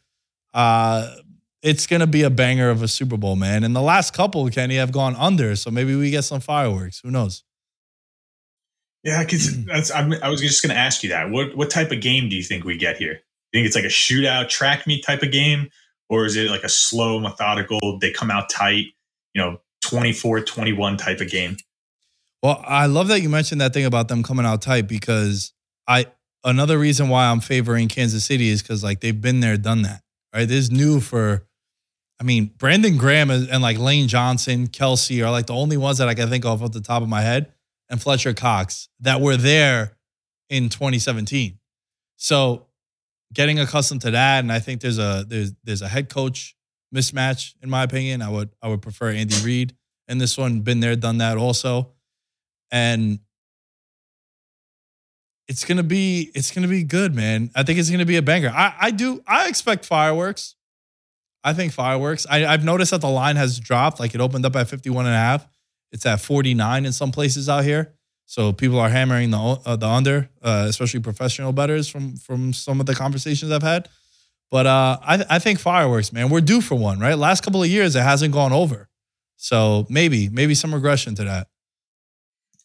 [0.53, 1.15] Uh,
[1.61, 3.63] it's gonna be a banger of a Super Bowl, man.
[3.63, 7.01] And the last couple, Kenny, have gone under, so maybe we get some fireworks.
[7.01, 7.43] Who knows?
[9.03, 11.29] Yeah, because that's I'm, i was just going to ask you that.
[11.29, 13.13] What what type of game do you think we get here?
[13.51, 15.69] You think it's like a shootout, track meet type of game,
[16.09, 17.97] or is it like a slow, methodical?
[17.99, 18.85] They come out tight,
[19.33, 21.57] you know, 24-21 type of game.
[22.43, 25.53] Well, I love that you mentioned that thing about them coming out tight because
[25.87, 26.07] I
[26.43, 30.01] another reason why I'm favoring Kansas City is because like they've been there, done that.
[30.33, 31.45] Right, this is new for.
[32.19, 36.07] I mean, Brandon Graham and like Lane Johnson, Kelce are like the only ones that
[36.07, 37.51] I can think of off the top of my head
[37.89, 39.97] and Fletcher Cox that were there
[40.49, 41.57] in 2017.
[42.17, 42.67] So
[43.33, 46.55] getting accustomed to that, and I think there's a there's there's a head coach
[46.93, 48.21] mismatch in my opinion.
[48.21, 49.75] I would I would prefer Andy Reid
[50.07, 50.61] in this one.
[50.61, 51.91] Been there, done that also,
[52.71, 53.19] and
[55.47, 57.51] it's gonna be it's gonna be good, man.
[57.55, 58.49] I think it's gonna be a banger.
[58.49, 60.55] I I do I expect fireworks.
[61.43, 62.25] I think fireworks.
[62.29, 63.99] I, I've noticed that the line has dropped.
[63.99, 65.47] Like it opened up at 51 and a half.
[65.91, 67.95] It's at 49 in some places out here.
[68.25, 72.79] So people are hammering the uh, the under, uh, especially professional betters from from some
[72.79, 73.89] of the conversations I've had.
[74.49, 77.17] But uh, I I think fireworks, man, we're due for one, right?
[77.17, 78.87] Last couple of years it hasn't gone over,
[79.35, 81.47] so maybe maybe some regression to that.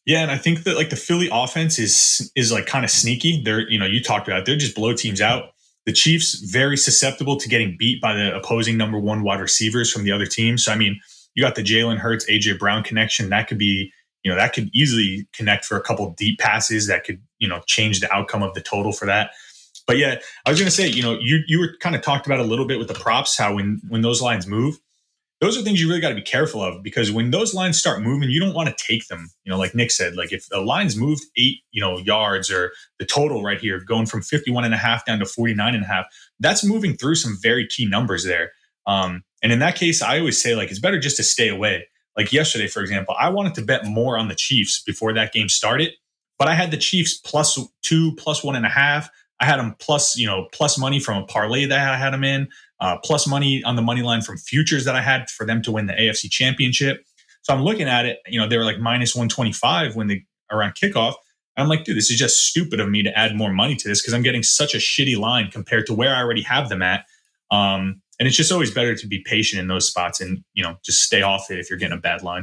[0.06, 3.42] Yeah, and I think that like the Philly offense is is like kind of sneaky.
[3.42, 5.50] They're you know you talked about it, they're just blow teams out.
[5.84, 10.04] The Chiefs very susceptible to getting beat by the opposing number one wide receivers from
[10.04, 10.58] the other team.
[10.58, 11.00] So I mean
[11.36, 13.28] you got the Jalen Hurts, AJ Brown connection.
[13.28, 13.92] That could be,
[14.24, 17.60] you know, that could easily connect for a couple deep passes that could, you know,
[17.66, 19.30] change the outcome of the total for that.
[19.86, 22.26] But yeah, I was going to say, you know, you you were kind of talked
[22.26, 24.78] about a little bit with the props how when when those lines move,
[25.40, 28.00] those are things you really got to be careful of because when those lines start
[28.00, 29.28] moving, you don't want to take them.
[29.44, 32.72] You know, like Nick said, like if the lines moved eight, you know, yards or
[32.98, 35.86] the total right here going from 51 and a half down to 49 and a
[35.86, 36.06] half,
[36.40, 38.52] that's moving through some very key numbers there.
[38.86, 41.86] Um, and in that case, I always say like it's better just to stay away.
[42.16, 45.50] Like yesterday, for example, I wanted to bet more on the Chiefs before that game
[45.50, 45.92] started,
[46.38, 49.10] but I had the Chiefs plus two, plus one and a half.
[49.38, 52.24] I had them plus, you know, plus money from a parlay that I had them
[52.24, 52.48] in
[52.80, 55.72] uh, plus money on the money line from futures that I had for them to
[55.72, 57.04] win the AFC championship.
[57.42, 60.74] So I'm looking at it, you know, they were like minus 125 when they around
[60.74, 61.14] kickoff.
[61.56, 64.02] I'm like, dude, this is just stupid of me to add more money to this
[64.02, 67.06] because I'm getting such a shitty line compared to where I already have them at.
[67.50, 70.76] Um, and it's just always better to be patient in those spots and, you know,
[70.84, 72.42] just stay off it if you're getting a bad line.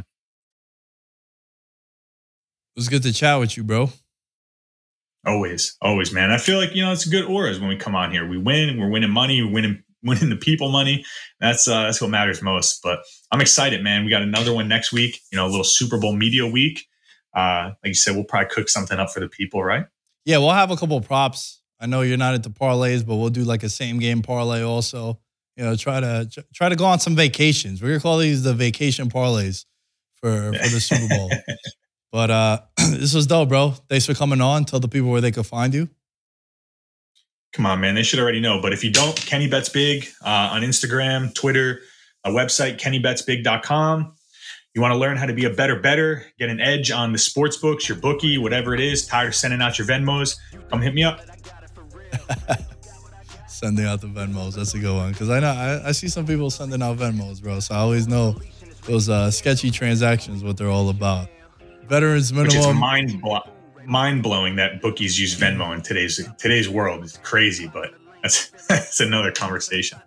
[2.75, 3.91] It was good to chat with you, bro.
[5.25, 6.31] Always, always, man.
[6.31, 8.27] I feel like, you know, it's good auras when we come on here.
[8.27, 11.05] We win, we're winning money, we're winning winning the people money.
[11.39, 12.81] That's uh, that's what matters most.
[12.83, 12.99] But
[13.31, 14.03] I'm excited, man.
[14.03, 15.19] We got another one next week.
[15.31, 16.85] You know, a little Super Bowl media week.
[17.35, 19.85] Uh, like you said, we'll probably cook something up for the people, right?
[20.25, 21.61] Yeah, we'll have a couple props.
[21.79, 25.19] I know you're not into parlays, but we'll do like a same game parlay also.
[25.57, 27.81] You know, try to try to go on some vacations.
[27.81, 29.65] We're gonna call these the vacation parlays
[30.15, 31.31] for for the Super Bowl.
[32.11, 32.59] but uh
[32.91, 33.71] this was dope, bro.
[33.89, 34.65] Thanks for coming on.
[34.65, 35.89] Tell the people where they could find you.
[37.53, 37.93] Come on, man.
[37.93, 38.59] They should already know.
[38.59, 41.81] But if you don't, Kenny Bets Big uh, on Instagram, Twitter,
[42.23, 44.15] a website, kennybetsbig.com.
[44.73, 47.19] You want to learn how to be a better better, get an edge on the
[47.19, 49.05] sports books, your bookie, whatever it is.
[49.05, 50.35] Tired of sending out your Venmos?
[50.71, 51.21] Come hit me up.
[53.47, 54.55] sending out the Venmos.
[54.55, 55.11] That's a good one.
[55.11, 57.59] Because I know I, I, see some people sending out Venmos, bro.
[57.59, 58.35] So I always know
[58.87, 61.29] those uh, sketchy transactions, what they're all about.
[61.87, 62.57] Veterans minimum.
[62.57, 63.52] Which is mind blowing
[63.85, 67.03] mind blowing that bookies use Venmo in today's today's world.
[67.03, 69.99] It's crazy, but that's that's another conversation.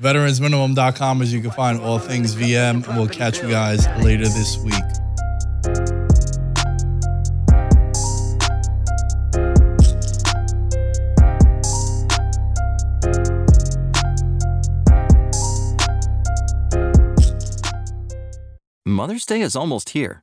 [0.00, 4.56] VeteransMinimum.com is you can find all things VM, and we'll catch you guys later this
[4.58, 4.74] week.
[18.86, 20.22] Mother's Day is almost here